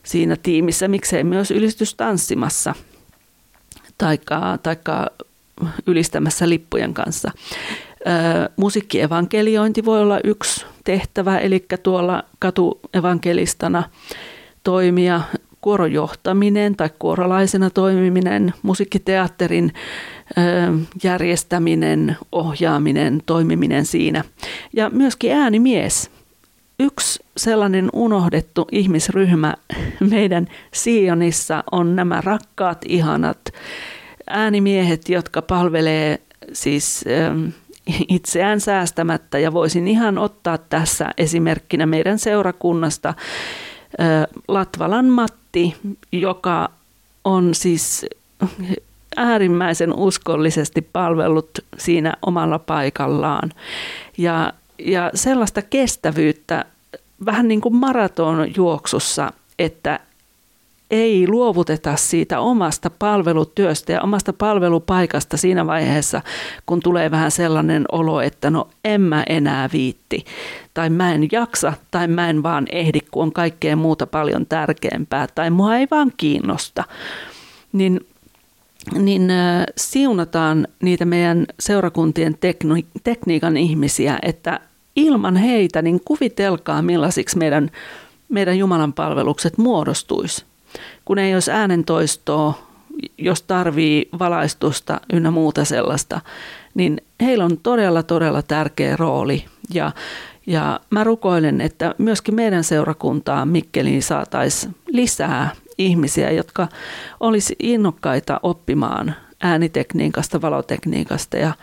siinä 0.08 0.38
tiimissä, 0.44 0.88
miksei 0.88 1.24
myös 1.24 1.52
ylistystanssimassa 1.52 2.76
taikka, 3.98 4.58
taikka 4.64 5.08
ylistämässä 5.88 6.50
lippujen 6.50 6.94
kanssa. 6.94 7.32
musiikkievankeliointi 8.58 9.86
voi 9.86 10.02
olla 10.02 10.20
yksi 10.24 10.66
tehtävä, 10.84 11.38
eli 11.38 11.66
tuolla 11.84 12.24
katuevankelistana 12.40 13.84
toimia, 14.64 15.22
kuorojohtaminen 15.62 16.76
tai 16.76 16.90
kuorolaisena 17.00 17.70
toimiminen, 17.70 18.54
musiikkiteatterin 18.62 19.74
järjestäminen, 21.04 22.18
ohjaaminen, 22.32 23.22
toimiminen 23.26 23.86
siinä 23.86 24.24
ja 24.74 24.90
myöskin 24.90 25.32
äänimies– 25.32 26.10
yksi 26.80 27.24
sellainen 27.38 27.90
unohdettu 27.94 28.68
ihmisryhmä 28.72 29.54
meidän 30.10 30.48
Sionissa 30.76 31.64
on 31.72 31.96
nämä 31.96 32.22
rakkaat, 32.22 32.82
ihanat 32.88 33.40
äänimiehet, 34.30 35.10
jotka 35.10 35.42
palvelee 35.42 36.20
siis 36.54 37.06
ähm, 37.08 37.46
itseään 38.08 38.62
säästämättä 38.62 39.40
ja 39.40 39.54
voisin 39.54 39.88
ihan 39.88 40.18
ottaa 40.18 40.58
tässä 40.58 41.12
esimerkkinä 41.18 41.86
meidän 41.86 42.20
seurakunnasta 42.20 43.10
äh, 43.10 43.16
Latvalan 44.48 45.06
Matti, 45.06 45.76
joka 46.12 46.70
on 47.24 47.56
siis 47.56 48.06
äärimmäisen 49.16 49.94
uskollisesti 49.94 50.82
palvellut 50.82 51.50
siinä 51.78 52.14
omalla 52.22 52.60
paikallaan. 52.60 53.52
Ja 54.18 54.54
ja 54.80 55.12
sellaista 55.14 55.62
kestävyyttä 55.62 56.66
vähän 57.26 57.48
niin 57.48 57.62
kuin 57.62 57.76
maratonjuoksussa, 57.76 59.34
että 59.60 60.00
ei 60.92 61.28
luovuteta 61.28 61.96
siitä 61.96 62.40
omasta 62.40 62.90
palvelutyöstä 62.90 63.92
ja 63.92 64.02
omasta 64.02 64.34
palvelupaikasta 64.34 65.38
siinä 65.38 65.68
vaiheessa, 65.68 66.22
kun 66.66 66.80
tulee 66.80 67.12
vähän 67.12 67.32
sellainen 67.32 67.86
olo, 67.92 68.22
että 68.22 68.50
no 68.50 68.70
en 68.86 69.02
mä 69.02 69.24
enää 69.30 69.70
viitti, 69.74 70.26
tai 70.74 70.90
mä 70.90 71.14
en 71.14 71.28
jaksa, 71.32 71.74
tai 71.92 72.08
mä 72.08 72.30
en 72.30 72.44
vaan 72.44 72.66
ehdi, 72.72 73.00
kun 73.12 73.24
on 73.24 73.32
kaikkea 73.32 73.76
muuta 73.76 74.08
paljon 74.08 74.46
tärkeämpää, 74.46 75.28
tai 75.36 75.50
mua 75.50 75.76
ei 75.78 75.88
vaan 75.92 76.12
kiinnosta. 76.18 76.84
Niin 77.74 78.02
niin 78.96 79.32
siunataan 79.78 80.68
niitä 80.82 81.06
meidän 81.06 81.46
seurakuntien 81.60 82.34
tekni- 82.34 82.86
tekniikan 83.04 83.58
ihmisiä, 83.58 84.20
että 84.22 84.60
ilman 84.96 85.36
heitä 85.36 85.82
niin 85.82 86.02
kuvitelkaa 86.06 86.82
millaisiksi 86.82 87.38
meidän, 87.38 87.72
meidän 88.30 88.58
Jumalan 88.58 88.94
palvelukset 88.94 89.58
muodostuisi. 89.58 90.46
Kun 91.06 91.20
ei 91.20 91.34
olisi 91.34 91.52
äänentoistoa, 91.52 92.54
jos 93.18 93.42
tarvii 93.42 94.10
valaistusta 94.20 95.02
ynnä 95.14 95.32
muuta 95.32 95.66
sellaista, 95.66 96.22
niin 96.74 97.02
heillä 97.22 97.46
on 97.46 97.58
todella, 97.58 98.04
todella 98.04 98.42
tärkeä 98.42 98.96
rooli. 98.96 99.46
Ja, 99.74 99.92
ja 100.48 100.80
mä 100.90 101.04
rukoilen, 101.04 101.62
että 101.62 101.96
myöskin 101.98 102.36
meidän 102.36 102.64
seurakuntaa 102.64 103.46
Mikkeliin 103.46 104.04
saataisiin 104.04 104.76
lisää 104.88 105.50
ihmisiä, 105.78 106.32
jotka 106.32 106.68
olisi 107.20 107.56
innokkaita 107.60 108.40
oppimaan 108.44 109.16
äänitekniikasta, 109.42 110.42
valotekniikasta 110.42 111.38
ja, 111.38 111.54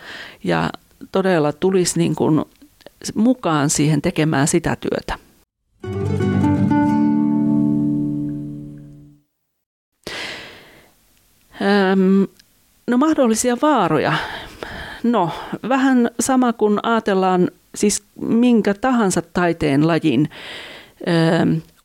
ja 0.43 0.69
todella 1.11 1.53
tulisi 1.53 1.99
niin 1.99 2.15
kuin 2.15 2.45
mukaan 3.15 3.69
siihen 3.69 4.01
tekemään 4.01 4.47
sitä 4.47 4.77
työtä. 4.81 5.15
Öm, 11.61 12.27
no 12.87 12.97
mahdollisia 12.97 13.57
vaaroja. 13.61 14.13
No 15.03 15.29
vähän 15.69 16.09
sama 16.19 16.53
kuin 16.53 16.79
ajatellaan 16.83 17.49
siis 17.75 18.03
minkä 18.21 18.73
tahansa 18.73 19.21
taiteen 19.33 19.87
lajin 19.87 20.29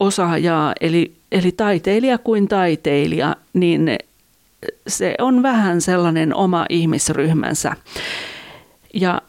osaajaa, 0.01 0.73
eli 0.81 1.12
eli 1.33 1.53
taiteilija 1.53 2.18
kuin 2.18 2.49
taiteilija, 2.49 3.37
niin 3.53 3.99
se 4.87 5.14
on 5.18 5.43
vähän 5.43 5.81
sellainen 5.81 6.35
oma 6.35 6.66
ihmisryhmänsä. 6.68 7.73
Ja 8.95 9.23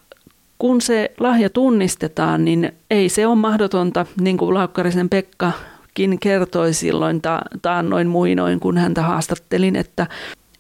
kun 0.60 0.82
se 0.82 1.12
lahja 1.20 1.50
tunnistetaan, 1.50 2.46
niin 2.46 2.72
ei 2.92 3.10
se 3.10 3.28
ole 3.28 3.36
mahdotonta, 3.36 4.06
niin 4.22 4.38
kuin 4.38 4.54
Laukkarisen 4.54 5.10
Pekkakin 5.92 6.20
kertoi 6.20 6.74
silloin 6.74 7.22
ta- 7.22 7.42
taannoin 7.62 8.08
muinoin, 8.08 8.60
kun 8.60 8.78
häntä 8.78 9.02
haastattelin, 9.02 9.76
että, 9.76 10.08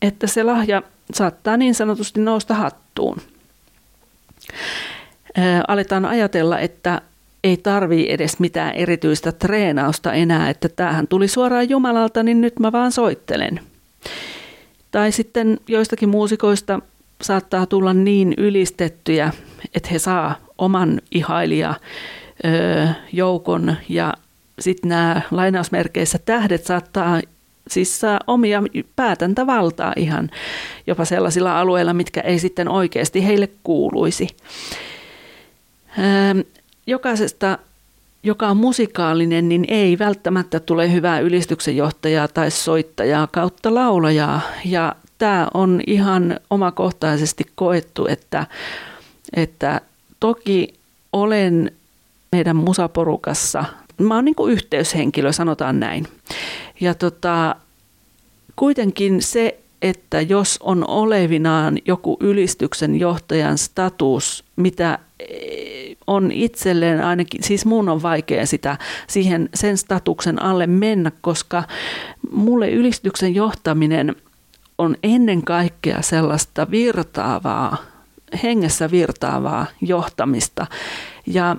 että 0.01 0.27
se 0.27 0.43
lahja 0.43 0.84
saattaa 1.13 1.57
niin 1.57 1.75
sanotusti 1.75 2.19
nousta 2.19 2.53
hattuun. 2.53 3.17
Ää, 5.38 5.63
aletaan 5.67 6.05
ajatella, 6.05 6.59
että 6.59 7.01
ei 7.43 7.57
tarvii 7.57 8.11
edes 8.11 8.39
mitään 8.39 8.73
erityistä 8.73 9.32
treenausta 9.32 10.13
enää, 10.13 10.49
että 10.49 10.69
tämähän 10.69 11.07
tuli 11.07 11.27
suoraan 11.27 11.69
Jumalalta, 11.69 12.23
niin 12.23 12.41
nyt 12.41 12.59
mä 12.59 12.71
vaan 12.71 12.91
soittelen. 12.91 13.59
Tai 14.91 15.11
sitten 15.11 15.59
joistakin 15.67 16.09
muusikoista 16.09 16.79
saattaa 17.21 17.65
tulla 17.65 17.93
niin 17.93 18.34
ylistettyjä, 18.38 19.32
että 19.75 19.89
he 19.91 19.99
saa 19.99 20.36
oman 20.57 21.01
ihailija 21.11 21.73
joukon 23.13 23.75
ja 23.89 24.13
sitten 24.59 24.89
nämä 24.89 25.21
lainausmerkeissä 25.31 26.19
tähdet 26.25 26.65
saattaa 26.65 27.21
siis 27.67 27.99
saa 27.99 28.19
omia 28.27 28.63
päätäntävaltaa 28.95 29.93
ihan 29.95 30.29
jopa 30.87 31.05
sellaisilla 31.05 31.59
alueilla, 31.59 31.93
mitkä 31.93 32.21
ei 32.21 32.39
sitten 32.39 32.69
oikeasti 32.69 33.25
heille 33.25 33.49
kuuluisi 33.63 34.27
jokaisesta 36.87 37.57
joka 38.23 38.47
on 38.47 38.57
musikaalinen, 38.57 39.49
niin 39.49 39.65
ei 39.67 39.99
välttämättä 39.99 40.59
tule 40.59 40.91
hyvää 40.91 41.19
ylistyksenjohtajaa 41.19 42.27
tai 42.27 42.51
soittajaa 42.51 43.27
kautta 43.27 43.73
laulajaa. 43.73 44.41
Ja 44.65 44.95
tämä 45.17 45.47
on 45.53 45.81
ihan 45.87 46.39
omakohtaisesti 46.49 47.43
koettu, 47.55 48.07
että, 48.07 48.47
että 49.35 49.81
toki 50.19 50.73
olen 51.13 51.71
meidän 52.31 52.55
musaporukassa, 52.55 53.65
mä 54.03 54.15
oon 54.15 54.25
niin 54.25 54.35
kuin 54.35 54.53
yhteyshenkilö, 54.53 55.31
sanotaan 55.31 55.79
näin. 55.79 56.07
Ja 56.79 56.93
tota, 56.93 57.55
kuitenkin 58.55 59.21
se, 59.21 59.59
että 59.81 60.21
jos 60.21 60.59
on 60.61 60.87
olevinaan 60.87 61.77
joku 61.85 62.17
ylistyksen 62.19 62.99
johtajan 62.99 63.57
status, 63.57 64.43
mitä 64.55 64.99
on 66.07 66.31
itselleen 66.31 67.03
ainakin, 67.03 67.43
siis 67.43 67.65
mun 67.65 67.89
on 67.89 68.01
vaikea 68.01 68.45
sitä 68.45 68.77
siihen 69.07 69.49
sen 69.53 69.77
statuksen 69.77 70.41
alle 70.41 70.67
mennä, 70.67 71.11
koska 71.21 71.63
mulle 72.31 72.69
ylistyksen 72.69 73.35
johtaminen 73.35 74.15
on 74.77 74.95
ennen 75.03 75.43
kaikkea 75.43 76.01
sellaista 76.01 76.71
virtaavaa, 76.71 77.77
hengessä 78.43 78.91
virtaavaa 78.91 79.65
johtamista. 79.81 80.67
Ja 81.27 81.55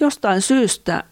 jostain 0.00 0.42
syystä 0.42 1.04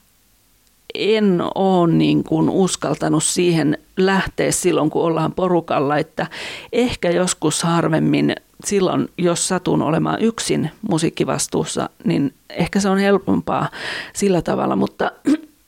en 0.95 1.43
ole 1.55 1.93
niin 1.93 2.25
kuin 2.25 2.51
uskaltanut 2.51 3.25
siihen 3.25 3.79
lähteä 3.97 4.53
silloin, 4.53 4.91
kun 4.91 5.03
ollaan 5.03 5.33
porukalla, 5.33 5.99
että 5.99 6.27
ehkä 6.73 7.11
joskus 7.11 7.63
harvemmin 7.63 8.37
silloin, 8.65 9.09
jos 9.19 9.49
satun 9.49 9.83
olemaan 9.83 10.23
yksin 10.23 10.71
musiikkivastuussa, 10.91 11.91
niin 12.05 12.35
ehkä 12.51 12.81
se 12.81 12.89
on 12.89 12.99
helpompaa 12.99 13.69
sillä 14.13 14.43
tavalla, 14.43 14.77
mutta 14.77 15.13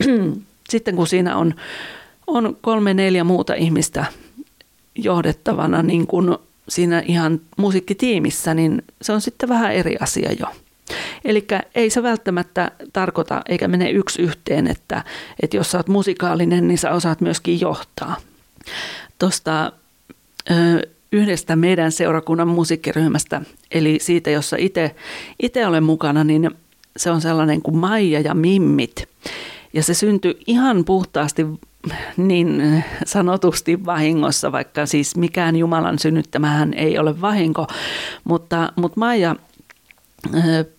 sitten 0.70 0.96
kun 0.96 1.06
siinä 1.06 1.36
on, 1.36 1.54
on 2.26 2.56
kolme, 2.60 2.94
neljä 2.94 3.24
muuta 3.24 3.54
ihmistä 3.54 4.04
johdettavana 4.94 5.82
niin 5.82 6.06
kuin 6.06 6.36
siinä 6.68 7.02
ihan 7.06 7.40
musiikkitiimissä, 7.56 8.54
niin 8.54 8.82
se 9.02 9.12
on 9.12 9.20
sitten 9.20 9.48
vähän 9.48 9.72
eri 9.72 9.96
asia 10.00 10.32
jo. 10.32 10.46
Eli 11.24 11.46
ei 11.74 11.90
se 11.90 12.02
välttämättä 12.02 12.70
tarkoita 12.92 13.42
eikä 13.48 13.68
mene 13.68 13.90
yksi 13.90 14.22
yhteen, 14.22 14.66
että, 14.66 15.04
että 15.42 15.56
jos 15.56 15.70
sä 15.70 15.78
oot 15.78 15.88
musikaalinen, 15.88 16.68
niin 16.68 16.78
sä 16.78 16.90
osaat 16.90 17.20
myöskin 17.20 17.60
johtaa. 17.60 18.16
Tuosta 19.18 19.72
yhdestä 21.12 21.56
meidän 21.56 21.92
seurakunnan 21.92 22.48
musiikkiryhmästä, 22.48 23.42
eli 23.70 23.98
siitä, 24.00 24.30
jossa 24.30 24.56
itse 25.42 25.66
olen 25.66 25.82
mukana, 25.82 26.24
niin 26.24 26.50
se 26.96 27.10
on 27.10 27.20
sellainen 27.20 27.62
kuin 27.62 27.76
Maija 27.76 28.20
ja 28.20 28.34
Mimmit. 28.34 29.08
Ja 29.72 29.82
se 29.82 29.94
syntyi 29.94 30.38
ihan 30.46 30.84
puhtaasti 30.84 31.46
niin 32.16 32.84
sanotusti 33.06 33.84
vahingossa, 33.84 34.52
vaikka 34.52 34.86
siis 34.86 35.16
mikään 35.16 35.56
Jumalan 35.56 35.98
synnyttämähän 35.98 36.74
ei 36.74 36.98
ole 36.98 37.20
vahinko. 37.20 37.66
Mutta, 38.24 38.72
mutta 38.76 39.00
Maija 39.00 39.36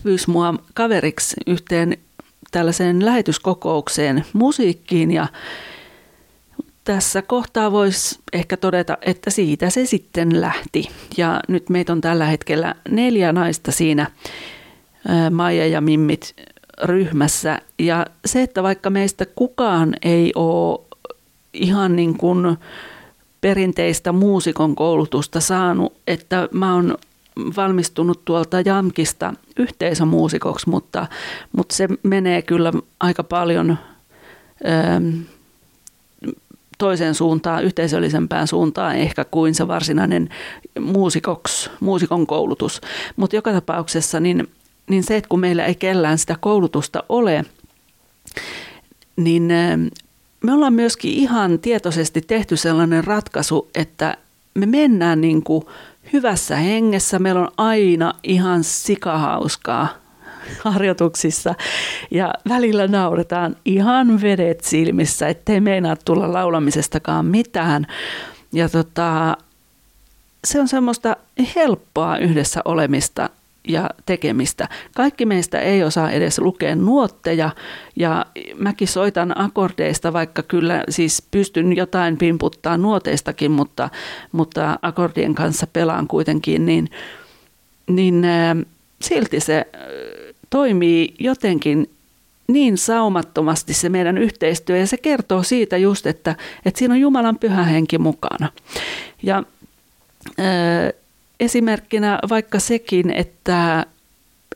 pyysi 0.04 0.30
mua 0.30 0.54
kaveriksi 0.74 1.36
yhteen 1.48 1.98
tällaiseen 2.52 3.06
lähetyskokoukseen 3.06 4.26
musiikkiin 4.34 5.12
ja 5.12 5.28
tässä 6.84 7.22
kohtaa 7.22 7.72
voisi 7.72 8.20
ehkä 8.34 8.58
todeta, 8.58 8.98
että 9.02 9.30
siitä 9.30 9.70
se 9.70 9.86
sitten 9.86 10.42
lähti. 10.42 10.90
Ja 11.18 11.40
nyt 11.48 11.70
meitä 11.70 11.94
on 11.94 12.02
tällä 12.02 12.26
hetkellä 12.26 12.76
neljä 12.90 13.34
naista 13.34 13.72
siinä 13.72 14.08
Maija 15.32 15.68
ja 15.68 15.82
Mimmit 15.82 16.36
ryhmässä. 16.84 17.62
Ja 17.80 18.06
se, 18.26 18.42
että 18.42 18.64
vaikka 18.64 18.90
meistä 18.90 19.26
kukaan 19.26 19.96
ei 20.02 20.32
ole 20.36 20.80
ihan 21.54 21.96
niin 21.96 22.18
kuin 22.18 22.58
perinteistä 23.42 24.12
muusikon 24.12 24.76
koulutusta 24.76 25.40
saanut, 25.40 25.94
että 26.08 26.50
mä 26.52 26.74
oon 26.76 26.98
valmistunut 27.56 28.26
tuolta 28.26 28.62
Jamkista 28.62 29.34
yhteisömuusikoksi, 29.58 30.70
mutta, 30.70 31.08
mutta 31.52 31.76
se 31.76 31.88
menee 32.04 32.42
kyllä 32.42 32.74
aika 33.00 33.24
paljon 33.24 33.78
toiseen 36.78 37.16
suuntaan, 37.16 37.64
yhteisöllisempään 37.64 38.48
suuntaan 38.48 38.96
ehkä 38.96 39.26
kuin 39.26 39.56
se 39.56 39.68
varsinainen 39.68 40.30
muusikoks, 40.80 41.70
muusikon 41.80 42.28
koulutus. 42.28 42.82
Mutta 43.16 43.36
joka 43.36 43.52
tapauksessa 43.52 44.20
niin, 44.20 44.48
niin 44.90 45.04
se, 45.04 45.16
että 45.18 45.28
kun 45.28 45.40
meillä 45.40 45.66
ei 45.66 45.76
kellään 45.76 46.18
sitä 46.18 46.36
koulutusta 46.40 47.04
ole, 47.10 47.46
niin 49.16 49.44
me 50.44 50.54
ollaan 50.54 50.74
myöskin 50.74 51.14
ihan 51.14 51.60
tietoisesti 51.60 52.22
tehty 52.22 52.58
sellainen 52.58 53.04
ratkaisu, 53.04 53.70
että 53.76 54.18
me 54.54 54.66
mennään 54.66 55.22
niin 55.22 55.44
kuin 55.44 55.66
hyvässä 56.14 56.56
hengessä. 56.56 57.20
Meillä 57.20 57.42
on 57.42 57.52
aina 57.58 58.14
ihan 58.24 58.64
sikahauskaa 58.64 59.88
harjoituksissa 60.64 61.56
ja 62.12 62.34
välillä 62.50 62.88
nauretaan 62.88 63.56
ihan 63.66 64.22
vedet 64.22 64.64
silmissä, 64.64 65.28
ettei 65.28 65.62
meinaa 65.62 65.96
tulla 66.06 66.34
laulamisestakaan 66.34 67.26
mitään. 67.26 67.88
Ja 68.54 68.70
tota, 68.70 69.38
se 70.44 70.60
on 70.60 70.68
semmoista 70.68 71.16
helppoa 71.56 72.18
yhdessä 72.18 72.62
olemista 72.66 73.30
ja 73.68 73.90
tekemistä. 74.06 74.70
Kaikki 74.96 75.26
meistä 75.26 75.60
ei 75.60 75.84
osaa 75.84 76.12
edes 76.12 76.40
lukea 76.40 76.76
nuotteja 76.76 77.50
ja 77.96 78.26
mäkin 78.56 78.88
soitan 78.88 79.40
akordeista, 79.40 80.14
vaikka 80.14 80.44
kyllä 80.44 80.84
siis 80.90 81.28
pystyn 81.32 81.76
jotain 81.76 82.18
pimputtaa 82.18 82.78
nuoteistakin, 82.78 83.52
mutta, 83.52 83.90
mutta 84.32 84.80
akordien 84.82 85.36
kanssa 85.36 85.68
pelaan 85.68 86.08
kuitenkin, 86.08 86.66
niin, 86.66 86.90
niin 87.88 88.26
silti 89.02 89.40
se 89.40 89.68
toimii 90.50 91.16
jotenkin 91.20 91.90
niin 92.48 92.78
saumattomasti 92.78 93.74
se 93.74 93.90
meidän 93.90 94.18
yhteistyö 94.18 94.78
ja 94.78 94.88
se 94.88 94.98
kertoo 94.98 95.44
siitä 95.44 95.78
just, 95.78 96.06
että, 96.08 96.36
että 96.66 96.78
siinä 96.80 96.94
on 96.94 97.00
Jumalan 97.00 97.40
pyhä 97.40 97.64
henki 97.64 97.98
mukana. 97.98 98.50
Ja 99.24 99.44
esimerkkinä 101.42 102.20
vaikka 102.30 102.60
sekin, 102.60 103.10
että, 103.10 103.86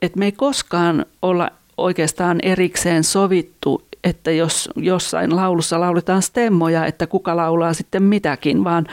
että 0.01 0.19
me 0.19 0.25
ei 0.25 0.31
koskaan 0.31 1.05
olla 1.21 1.49
oikeastaan 1.77 2.39
erikseen 2.43 3.03
sovittu, 3.03 3.81
että 4.03 4.31
jos 4.31 4.69
jossain 4.75 5.35
laulussa 5.35 5.79
lauletaan 5.79 6.21
stemmoja, 6.21 6.85
että 6.85 7.07
kuka 7.07 7.35
laulaa 7.35 7.73
sitten 7.73 8.03
mitäkin, 8.03 8.63
vaan, 8.63 8.87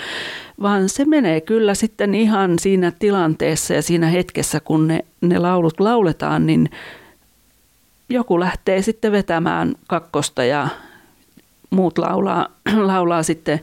vaan 0.63 0.89
se 0.89 1.05
menee 1.05 1.41
kyllä 1.41 1.75
sitten 1.75 2.15
ihan 2.15 2.59
siinä 2.59 2.93
tilanteessa 2.99 3.75
ja 3.75 3.83
siinä 3.83 4.07
hetkessä, 4.07 4.61
kun 4.61 4.89
ne, 4.89 5.05
ne 5.21 5.39
laulut 5.39 5.81
lauletaan, 5.81 6.47
niin 6.47 6.71
joku 8.09 8.41
lähtee 8.41 8.83
sitten 8.83 9.13
vetämään 9.13 9.75
kakkosta 9.89 10.45
ja 10.45 10.69
muut 11.71 11.99
laulaa, 11.99 12.49
laulaa 12.77 13.23
sitten 13.23 13.61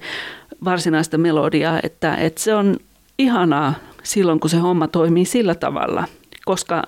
varsinaista 0.65 1.17
melodiaa, 1.17 1.79
että, 1.83 2.15
että 2.15 2.41
se 2.41 2.55
on 2.55 2.77
ihanaa 3.17 3.73
silloin, 4.03 4.39
kun 4.39 4.49
se 4.49 4.57
homma 4.57 4.87
toimii 4.87 5.25
sillä 5.25 5.55
tavalla, 5.55 6.05
koska 6.45 6.83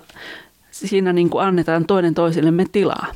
siinä 0.70 1.12
niin 1.12 1.30
kuin 1.30 1.44
annetaan 1.44 1.86
toinen 1.86 2.14
toisillemme 2.14 2.66
tilaa. 2.72 3.06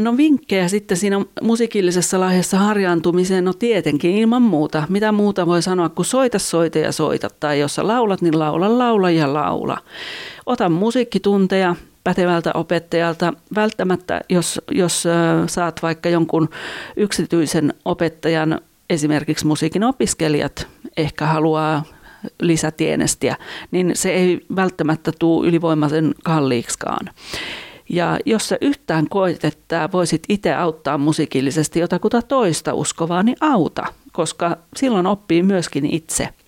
No 0.00 0.16
vinkkejä 0.16 0.68
sitten 0.68 0.96
siinä 0.96 1.24
musiikillisessa 1.42 2.20
lahjassa 2.20 2.58
harjaantumiseen, 2.58 3.44
no 3.44 3.52
tietenkin 3.52 4.10
ilman 4.10 4.42
muuta. 4.42 4.82
Mitä 4.88 5.12
muuta 5.12 5.46
voi 5.46 5.62
sanoa 5.62 5.88
kuin 5.88 6.06
soita, 6.06 6.38
soita 6.38 6.78
ja 6.78 6.92
soita. 6.92 7.28
Tai 7.40 7.60
jos 7.60 7.74
sä 7.74 7.86
laulat, 7.86 8.22
niin 8.22 8.38
laula, 8.38 8.78
laula 8.78 9.10
ja 9.10 9.34
laula. 9.34 9.78
Ota 10.46 10.68
musiikkitunteja, 10.68 11.76
pätevältä 12.04 12.50
opettajalta. 12.54 13.32
Välttämättä, 13.54 14.20
jos, 14.28 14.60
jos 14.70 15.04
saat 15.46 15.82
vaikka 15.82 16.08
jonkun 16.08 16.48
yksityisen 16.96 17.74
opettajan, 17.84 18.60
esimerkiksi 18.90 19.46
musiikin 19.46 19.84
opiskelijat 19.84 20.68
ehkä 20.96 21.26
haluaa 21.26 21.84
lisätienestiä, 22.42 23.36
niin 23.70 23.90
se 23.94 24.10
ei 24.10 24.46
välttämättä 24.56 25.12
tule 25.18 25.48
ylivoimaisen 25.48 26.14
kalliiksikaan. 26.24 27.10
Ja 27.88 28.18
jos 28.26 28.48
sä 28.48 28.58
yhtään 28.60 29.08
koet, 29.08 29.44
että 29.44 29.88
voisit 29.92 30.22
itse 30.28 30.54
auttaa 30.54 30.98
musiikillisesti 30.98 31.80
jotakuta 31.80 32.22
toista 32.22 32.74
uskovaa, 32.74 33.22
niin 33.22 33.36
auta, 33.40 33.84
koska 34.12 34.56
silloin 34.76 35.06
oppii 35.06 35.42
myöskin 35.42 35.86
itse– 35.86 36.28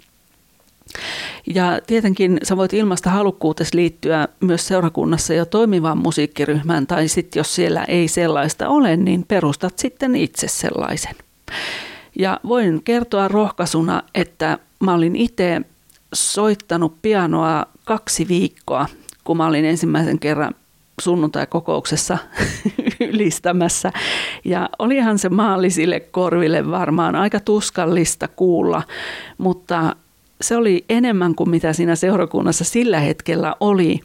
ja 1.54 1.80
tietenkin 1.86 2.38
sä 2.42 2.56
voit 2.56 2.72
ilmasta 2.72 3.10
halukkuutes 3.10 3.74
liittyä 3.74 4.28
myös 4.40 4.66
seurakunnassa 4.66 5.34
jo 5.34 5.44
toimivaan 5.44 5.98
musiikkiryhmään, 5.98 6.86
tai 6.86 7.08
sitten 7.08 7.40
jos 7.40 7.54
siellä 7.54 7.84
ei 7.84 8.08
sellaista 8.08 8.68
ole, 8.68 8.96
niin 8.96 9.24
perustat 9.28 9.78
sitten 9.78 10.16
itse 10.16 10.48
sellaisen. 10.48 11.14
Ja 12.18 12.40
voin 12.48 12.82
kertoa 12.84 13.28
rohkaisuna, 13.28 14.02
että 14.14 14.58
mä 14.80 14.94
olin 14.94 15.16
itse 15.16 15.60
soittanut 16.14 17.02
pianoa 17.02 17.66
kaksi 17.84 18.28
viikkoa, 18.28 18.86
kun 19.24 19.36
mä 19.36 19.46
olin 19.46 19.64
ensimmäisen 19.64 20.18
kerran 20.18 20.54
sunnuntai-kokouksessa 21.00 22.18
ylistämässä. 23.00 23.92
Ja 24.44 24.68
olihan 24.78 25.18
se 25.18 25.28
maallisille 25.28 26.00
korville 26.00 26.70
varmaan 26.70 27.16
aika 27.16 27.40
tuskallista 27.40 28.28
kuulla, 28.28 28.82
mutta 29.38 29.96
se 30.42 30.56
oli 30.56 30.84
enemmän 30.88 31.34
kuin 31.34 31.50
mitä 31.50 31.72
siinä 31.72 31.96
seurakunnassa 31.96 32.64
sillä 32.64 33.00
hetkellä 33.00 33.56
oli. 33.60 34.00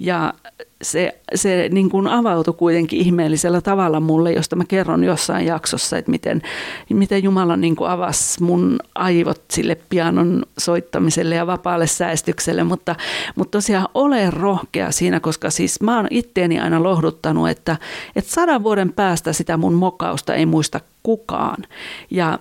Ja 0.00 0.34
se, 0.82 1.20
se 1.34 1.68
niin 1.72 1.90
kuin 1.90 2.06
avautui 2.06 2.54
kuitenkin 2.54 3.00
ihmeellisellä 3.00 3.60
tavalla 3.60 4.00
mulle, 4.00 4.32
josta 4.32 4.56
mä 4.56 4.64
kerron 4.68 5.04
jossain 5.04 5.46
jaksossa, 5.46 5.98
että 5.98 6.10
miten, 6.10 6.42
miten 6.90 7.22
Jumala 7.22 7.56
niin 7.56 7.76
kuin 7.76 7.90
avasi 7.90 8.42
mun 8.42 8.78
aivot 8.94 9.42
sille 9.50 9.76
pianon 9.88 10.42
soittamiselle 10.58 11.34
ja 11.34 11.46
vapaalle 11.46 11.86
säästykselle, 11.86 12.64
mutta, 12.64 12.96
mutta 13.36 13.58
tosiaan 13.58 13.88
ole 13.94 14.30
rohkea 14.30 14.90
siinä, 14.90 15.20
koska 15.20 15.50
siis 15.50 15.80
mä 15.80 15.96
oon 15.96 16.06
itteeni 16.10 16.60
aina 16.60 16.82
lohduttanut, 16.82 17.48
että, 17.48 17.76
että 18.16 18.30
sadan 18.30 18.62
vuoden 18.62 18.92
päästä 18.92 19.32
sitä 19.32 19.56
mun 19.56 19.74
mokausta 19.74 20.34
ei 20.34 20.46
muista 20.46 20.80
kukaan. 21.02 21.64
Ja, 22.10 22.38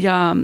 ja 0.00 0.36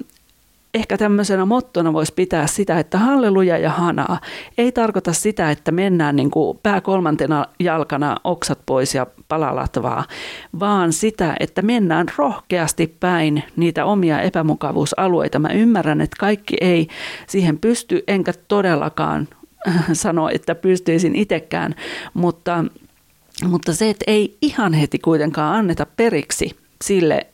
ehkä 0.76 0.98
tämmöisenä 0.98 1.44
mottona 1.44 1.92
voisi 1.92 2.12
pitää 2.14 2.46
sitä, 2.46 2.78
että 2.78 2.98
halleluja 2.98 3.58
ja 3.58 3.70
hanaa 3.70 4.20
ei 4.58 4.72
tarkoita 4.72 5.12
sitä, 5.12 5.50
että 5.50 5.72
mennään 5.72 6.16
niin 6.16 6.30
kuin 6.30 6.58
pää 6.62 6.80
kolmantena 6.80 7.46
jalkana 7.60 8.16
oksat 8.24 8.58
pois 8.66 8.94
ja 8.94 9.06
palalatvaa, 9.28 10.04
vaan 10.60 10.92
sitä, 10.92 11.36
että 11.40 11.62
mennään 11.62 12.06
rohkeasti 12.16 12.96
päin 13.00 13.42
niitä 13.56 13.84
omia 13.84 14.20
epämukavuusalueita. 14.20 15.38
Mä 15.38 15.48
ymmärrän, 15.48 16.00
että 16.00 16.16
kaikki 16.20 16.56
ei 16.60 16.88
siihen 17.26 17.58
pysty, 17.58 18.04
enkä 18.08 18.32
todellakaan 18.48 19.28
sano, 19.92 20.28
että 20.28 20.54
pystyisin 20.54 21.16
itsekään, 21.16 21.74
mutta, 22.14 22.64
mutta 23.48 23.74
se, 23.74 23.90
että 23.90 24.04
ei 24.06 24.36
ihan 24.42 24.72
heti 24.72 24.98
kuitenkaan 24.98 25.54
anneta 25.54 25.86
periksi 25.96 26.56
sille 26.84 27.26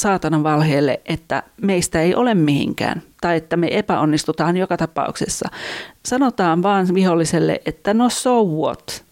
saatanan 0.00 0.42
valheelle, 0.42 1.00
että 1.06 1.42
meistä 1.62 2.00
ei 2.00 2.14
ole 2.14 2.34
mihinkään 2.34 3.02
tai 3.20 3.36
että 3.36 3.56
me 3.56 3.68
epäonnistutaan 3.70 4.56
joka 4.56 4.76
tapauksessa. 4.76 5.48
Sanotaan 6.06 6.62
vaan 6.62 6.94
viholliselle, 6.94 7.60
että 7.66 7.94
no 7.94 8.08
so 8.08 8.44
what? 8.44 9.04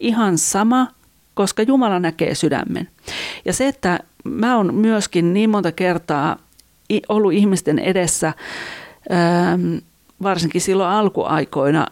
Ihan 0.00 0.38
sama, 0.38 0.88
koska 1.34 1.62
Jumala 1.62 1.98
näkee 1.98 2.34
sydämen. 2.34 2.88
Ja 3.44 3.52
se, 3.52 3.68
että 3.68 3.98
mä 4.24 4.56
oon 4.56 4.74
myöskin 4.74 5.32
niin 5.34 5.50
monta 5.50 5.72
kertaa 5.72 6.36
ollut 7.08 7.32
ihmisten 7.32 7.78
edessä, 7.78 8.32
ähm, 9.12 9.76
varsinkin 10.22 10.60
silloin 10.60 10.90
alkuaikoina, 10.90 11.86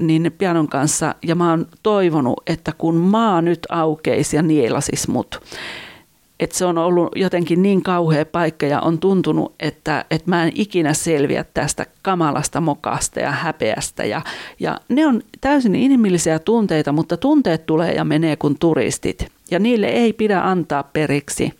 niin 0.00 0.34
pianon 0.38 0.68
kanssa, 0.68 1.14
ja 1.22 1.34
mä 1.34 1.50
oon 1.50 1.66
toivonut, 1.82 2.42
että 2.46 2.72
kun 2.78 2.94
maa 2.94 3.42
nyt 3.42 3.66
aukeisi 3.68 4.36
ja 4.36 4.42
nielasis 4.42 5.08
mut, 5.08 5.40
että 6.40 6.58
se 6.58 6.64
on 6.64 6.78
ollut 6.78 7.08
jotenkin 7.16 7.62
niin 7.62 7.82
kauhea 7.82 8.26
paikka 8.26 8.66
ja 8.66 8.80
on 8.80 8.98
tuntunut, 8.98 9.54
että, 9.60 10.04
että 10.10 10.30
mä 10.30 10.44
en 10.44 10.52
ikinä 10.54 10.94
selviä 10.94 11.44
tästä 11.54 11.86
kamalasta 12.02 12.60
mokasta 12.60 13.20
ja 13.20 13.30
häpeästä. 13.30 14.04
Ja, 14.04 14.22
ja 14.60 14.80
ne 14.88 15.06
on 15.06 15.22
täysin 15.40 15.74
inhimillisiä 15.74 16.38
tunteita, 16.38 16.92
mutta 16.92 17.16
tunteet 17.16 17.66
tulee 17.66 17.92
ja 17.92 18.04
menee 18.04 18.36
kuin 18.36 18.58
turistit 18.58 19.32
ja 19.50 19.58
niille 19.58 19.86
ei 19.86 20.12
pidä 20.12 20.40
antaa 20.40 20.82
periksi. 20.82 21.52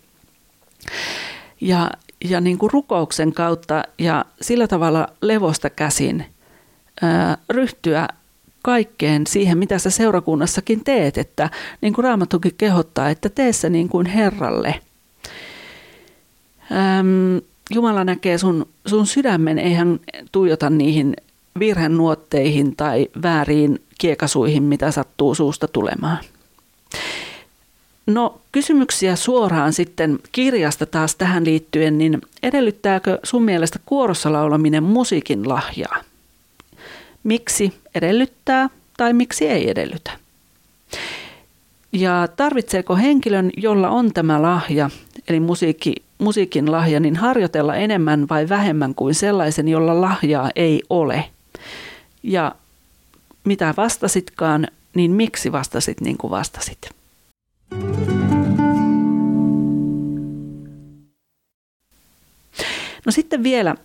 Ja, 1.61 1.91
ja 2.29 2.41
niin 2.41 2.57
kuin 2.57 2.71
rukouksen 2.71 3.33
kautta 3.33 3.83
ja 3.99 4.25
sillä 4.41 4.67
tavalla 4.67 5.07
levosta 5.21 5.69
käsin 5.69 6.25
ää, 7.01 7.37
ryhtyä 7.49 8.07
kaikkeen 8.67 9.27
siihen, 9.27 9.57
mitä 9.57 9.79
sä 9.79 9.89
seurakunnassakin 9.89 10.83
teet, 10.83 11.17
että 11.17 11.49
niin 11.81 11.93
kuin 11.93 12.03
Raamattukin 12.03 12.53
kehottaa, 12.57 13.09
että 13.09 13.29
tee 13.29 13.53
se 13.53 13.69
niin 13.69 13.89
kuin 13.89 14.05
Herralle. 14.05 14.79
Äm, 16.71 17.41
Jumala 17.69 18.03
näkee 18.03 18.37
sun, 18.37 18.67
sun 18.85 19.07
sydämen, 19.07 19.59
eihän 19.59 19.99
tuijota 20.31 20.69
niihin 20.69 21.13
virhenuotteihin 21.59 22.75
tai 22.75 23.07
vääriin 23.23 23.81
kiekasuihin, 23.97 24.63
mitä 24.63 24.91
sattuu 24.91 25.35
suusta 25.35 25.67
tulemaan. 25.67 26.19
No 28.07 28.39
kysymyksiä 28.51 29.15
suoraan 29.15 29.73
sitten 29.73 30.19
kirjasta 30.31 30.85
taas 30.85 31.15
tähän 31.15 31.45
liittyen, 31.45 31.97
niin 31.97 32.21
edellyttääkö 32.43 33.19
sun 33.23 33.43
mielestä 33.43 33.79
kuorossa 33.85 34.33
laulaminen 34.33 34.83
musiikin 34.83 35.49
lahjaa? 35.49 36.03
Miksi 37.27 37.73
edellyttää 37.95 38.69
tai 38.97 39.13
miksi 39.13 39.47
ei 39.47 39.69
edellytä. 39.69 40.11
Ja 41.91 42.27
tarvitseeko 42.35 42.95
henkilön, 42.95 43.51
jolla 43.57 43.89
on 43.89 44.13
tämä 44.13 44.41
lahja, 44.41 44.89
eli 45.27 45.39
musiikki, 45.39 45.95
musiikin 46.17 46.71
lahja, 46.71 46.99
niin 46.99 47.15
harjoitella 47.15 47.75
enemmän 47.75 48.29
vai 48.29 48.49
vähemmän 48.49 48.95
kuin 48.95 49.15
sellaisen, 49.15 49.67
jolla 49.67 50.01
lahjaa 50.01 50.49
ei 50.55 50.83
ole? 50.89 51.29
Ja 52.23 52.55
mitä 53.43 53.73
vastasitkaan, 53.77 54.67
niin 54.93 55.11
miksi 55.11 55.51
vastasit 55.51 56.01
niin 56.01 56.17
kuin 56.17 56.31
vastasit? 56.31 56.89
No 63.05 63.11
sitten 63.11 63.43
vielä 63.43 63.75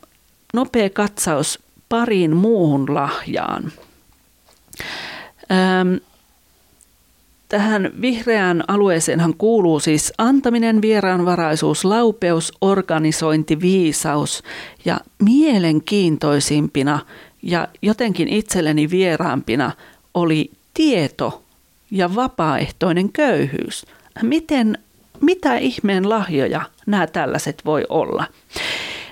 nopea 0.55 0.91
katsaus 0.91 1.59
pariin 1.93 2.37
muuhun 2.37 2.95
lahjaan. 2.95 3.73
Ähm, 5.51 5.95
tähän 7.49 7.93
vihreään 8.01 8.65
alueeseenhan 8.69 9.35
kuuluu 9.35 9.81
siis 9.81 10.13
antaminen, 10.19 10.83
vieraanvaraisuus, 10.83 11.85
laupeus, 11.85 12.53
organisointi, 12.61 13.61
viisaus 13.61 14.43
ja 14.85 15.01
mielenkiintoisimpina 15.23 16.99
ja 17.43 17.69
jotenkin 17.83 18.29
itselleni 18.29 18.91
vieraampina 18.91 19.73
oli 20.15 20.51
tieto 20.75 21.43
ja 21.91 22.15
vapaaehtoinen 22.15 23.13
köyhyys. 23.13 23.87
Miten, 24.23 24.79
mitä 25.21 25.57
ihmeen 25.57 26.09
lahjoja 26.09 26.63
nämä 26.87 27.07
tällaiset 27.07 27.63
voi 27.65 27.85
olla? 27.89 28.25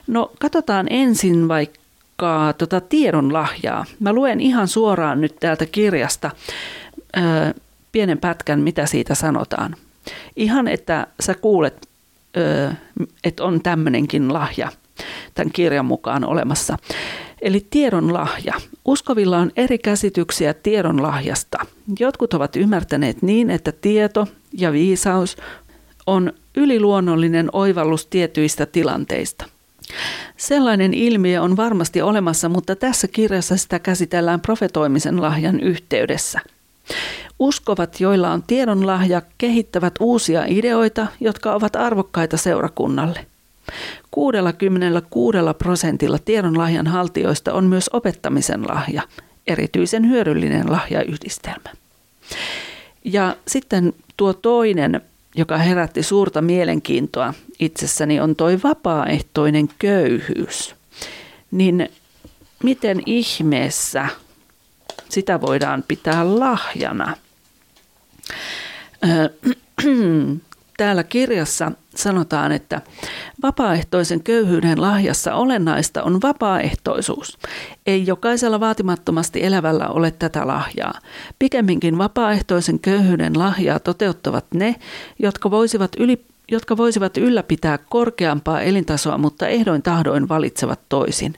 No 0.06 0.30
katsotaan 0.38 0.86
ensin 0.90 1.48
vaikka 1.48 1.79
tarkkaa 2.20 2.52
tota 2.52 2.80
tiedon 2.80 3.32
lahjaa. 3.32 3.84
Mä 4.00 4.12
luen 4.12 4.40
ihan 4.40 4.68
suoraan 4.68 5.20
nyt 5.20 5.36
täältä 5.40 5.66
kirjasta 5.66 6.30
ö, 7.16 7.20
pienen 7.92 8.18
pätkän, 8.18 8.60
mitä 8.60 8.86
siitä 8.86 9.14
sanotaan. 9.14 9.76
Ihan, 10.36 10.68
että 10.68 11.06
sä 11.20 11.34
kuulet, 11.34 11.88
että 13.24 13.44
on 13.44 13.62
tämmöinenkin 13.62 14.32
lahja 14.32 14.68
tämän 15.34 15.52
kirjan 15.52 15.84
mukaan 15.84 16.24
olemassa. 16.24 16.76
Eli 17.42 17.66
tiedon 17.70 18.12
lahja. 18.12 18.54
Uskovilla 18.84 19.38
on 19.38 19.50
eri 19.56 19.78
käsityksiä 19.78 20.54
tiedon 20.54 21.02
lahjasta. 21.02 21.58
Jotkut 21.98 22.34
ovat 22.34 22.56
ymmärtäneet 22.56 23.22
niin, 23.22 23.50
että 23.50 23.72
tieto 23.72 24.28
ja 24.52 24.72
viisaus 24.72 25.36
on 26.06 26.32
yliluonnollinen 26.56 27.48
oivallus 27.52 28.06
tietyistä 28.06 28.66
tilanteista– 28.66 29.44
Sellainen 30.36 30.94
ilmiö 30.94 31.42
on 31.42 31.56
varmasti 31.56 32.02
olemassa, 32.02 32.48
mutta 32.48 32.76
tässä 32.76 33.08
kirjassa 33.08 33.56
sitä 33.56 33.78
käsitellään 33.78 34.40
profetoimisen 34.40 35.22
lahjan 35.22 35.60
yhteydessä. 35.60 36.40
Uskovat, 37.38 38.00
joilla 38.00 38.30
on 38.30 38.42
tiedonlahja, 38.42 39.22
kehittävät 39.38 39.94
uusia 40.00 40.44
ideoita, 40.46 41.06
jotka 41.20 41.52
ovat 41.54 41.76
arvokkaita 41.76 42.36
seurakunnalle. 42.36 43.26
66 44.10 45.38
prosentilla 45.58 46.18
tiedonlahjan 46.18 46.86
haltijoista 46.86 47.52
on 47.52 47.64
myös 47.64 47.90
opettamisen 47.92 48.68
lahja, 48.68 49.02
erityisen 49.46 50.08
hyödyllinen 50.08 50.72
lahjayhdistelmä. 50.72 51.70
Ja 53.04 53.36
sitten 53.48 53.92
tuo 54.16 54.32
toinen 54.32 55.00
joka 55.34 55.58
herätti 55.58 56.02
suurta 56.02 56.42
mielenkiintoa 56.42 57.34
itsessäni, 57.58 58.20
on 58.20 58.36
toi 58.36 58.58
vapaaehtoinen 58.62 59.68
köyhyys. 59.78 60.74
Niin 61.50 61.88
miten 62.62 63.02
ihmeessä 63.06 64.08
sitä 65.08 65.40
voidaan 65.40 65.84
pitää 65.88 66.38
lahjana? 66.38 67.16
Täällä 70.80 71.04
kirjassa 71.04 71.72
sanotaan, 71.94 72.52
että 72.52 72.80
vapaaehtoisen 73.42 74.22
köyhyyden 74.22 74.80
lahjassa 74.80 75.34
olennaista 75.34 76.02
on 76.02 76.22
vapaaehtoisuus. 76.22 77.38
Ei 77.86 78.06
jokaisella 78.06 78.60
vaatimattomasti 78.60 79.44
elävällä 79.44 79.88
ole 79.88 80.10
tätä 80.10 80.46
lahjaa. 80.46 80.94
Pikemminkin 81.38 81.98
vapaaehtoisen 81.98 82.78
köyhyyden 82.78 83.38
lahjaa 83.38 83.78
toteuttavat 83.78 84.44
ne, 84.54 84.76
jotka 85.18 85.50
voisivat 85.50 85.90
yli 85.98 86.24
jotka 86.50 86.76
voisivat 86.76 87.16
ylläpitää 87.16 87.78
korkeampaa 87.78 88.60
elintasoa, 88.60 89.18
mutta 89.18 89.48
ehdoin 89.48 89.82
tahdoin 89.82 90.28
valitsevat 90.28 90.80
toisin. 90.88 91.34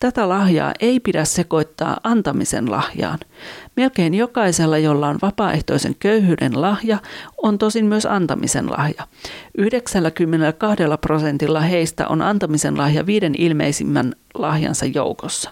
Tätä 0.00 0.28
lahjaa 0.28 0.74
ei 0.80 1.00
pidä 1.00 1.24
sekoittaa 1.24 2.00
antamisen 2.02 2.70
lahjaan. 2.70 3.18
Melkein 3.76 4.14
jokaisella, 4.14 4.78
jolla 4.78 5.08
on 5.08 5.18
vapaaehtoisen 5.22 5.94
köyhyyden 5.98 6.60
lahja, 6.60 6.98
on 7.42 7.58
tosin 7.58 7.86
myös 7.86 8.06
antamisen 8.06 8.70
lahja. 8.70 9.06
92 9.58 10.82
prosentilla 11.00 11.60
heistä 11.60 12.08
on 12.08 12.22
antamisen 12.22 12.78
lahja 12.78 13.06
viiden 13.06 13.34
ilmeisimmän 13.38 14.12
lahjansa 14.34 14.86
joukossa. 14.86 15.50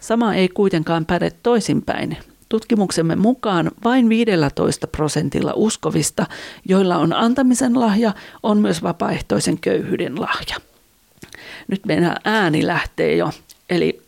Sama 0.00 0.34
ei 0.34 0.48
kuitenkaan 0.48 1.06
päde 1.06 1.30
toisinpäin. 1.42 2.16
Tutkimuksemme 2.48 3.16
mukaan 3.16 3.70
vain 3.84 4.08
15 4.08 4.86
prosentilla 4.86 5.52
uskovista, 5.56 6.26
joilla 6.68 6.96
on 6.96 7.12
antamisen 7.12 7.80
lahja, 7.80 8.12
on 8.42 8.58
myös 8.58 8.82
vapaaehtoisen 8.82 9.58
köyhyyden 9.60 10.20
lahja. 10.20 10.56
Nyt 11.68 11.86
meidän 11.86 12.16
ääni 12.24 12.66
lähtee 12.66 13.16
jo, 13.16 13.30
eli 13.70 14.02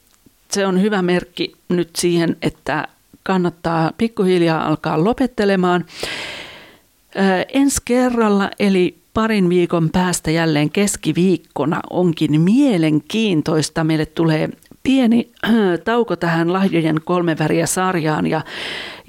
se 0.51 0.67
on 0.67 0.83
hyvä 0.83 1.03
merkki 1.03 1.53
nyt 1.69 1.91
siihen, 1.97 2.37
että 2.43 2.89
kannattaa 3.23 3.93
pikkuhiljaa 3.99 4.67
alkaa 4.67 5.05
lopettelemaan. 5.05 5.85
Ää, 7.15 7.45
ensi 7.53 7.83
kerralla, 7.85 8.51
eli 8.59 8.97
parin 9.15 9.49
viikon 9.49 9.91
päästä 9.91 10.31
jälleen 10.31 10.71
keskiviikkona 10.71 11.81
onkin 11.91 12.41
mielenkiintoista. 12.41 13.85
Meille 13.85 14.07
tulee 14.07 14.49
pieni 14.83 15.31
tauko 15.85 16.17
tähän 16.17 16.53
lahjojen 16.53 17.01
kolme 17.05 17.37
väriä 17.39 17.67
sarjaan 17.67 18.27
ja, 18.27 18.41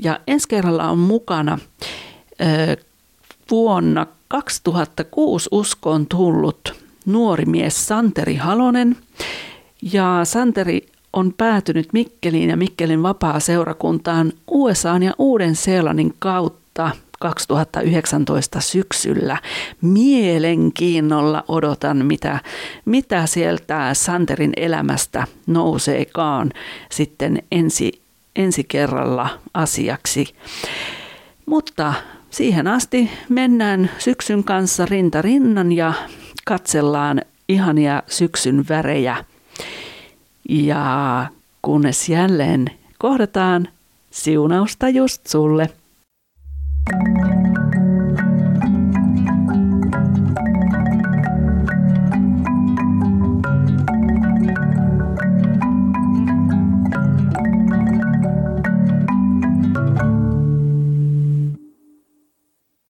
ja 0.04 0.20
ensi 0.28 0.48
kerralla 0.48 0.90
on 0.90 0.98
mukana 0.98 1.60
vuonna 3.52 4.08
2006 4.28 5.50
uskoon 5.52 6.08
tullut 6.08 6.81
nuori 7.06 7.46
mies 7.46 7.88
Santeri 7.88 8.36
Halonen. 8.36 8.98
Ja 9.94 10.22
Santeri 10.24 10.88
on 11.14 11.34
päätynyt 11.38 11.94
Mikkeliin 11.94 12.50
ja 12.50 12.58
Mikkelin 12.58 13.04
vapaa-seurakuntaan 13.04 14.34
USA 14.48 14.98
ja 14.98 15.14
Uuden-Seelannin 15.18 16.14
kautta 16.20 16.92
2019 17.20 18.62
syksyllä. 18.62 19.38
Mielenkiinnolla 19.82 21.44
odotan, 21.48 22.06
mitä, 22.06 22.40
mitä 22.86 23.26
sieltä 23.26 23.94
Santerin 23.94 24.54
elämästä 24.58 25.28
nouseekaan 25.48 26.52
sitten 26.92 27.44
ensi, 27.52 28.02
ensi 28.36 28.64
kerralla 28.64 29.30
asiaksi. 29.54 30.36
Mutta 31.46 31.94
siihen 32.30 32.68
asti 32.68 33.10
mennään 33.30 33.92
syksyn 33.98 34.44
kanssa 34.44 34.86
rinta 34.86 35.22
rinnan 35.22 35.72
ja 35.72 35.94
katsellaan 36.46 37.22
ihania 37.50 38.04
syksyn 38.08 38.66
värejä. 38.70 39.26
Ja 40.50 41.28
kunnes 41.62 42.10
jälleen 42.10 42.72
kohdataan 42.98 43.68
siunausta 44.12 44.90
just 44.90 45.28
sulle. 45.28 45.70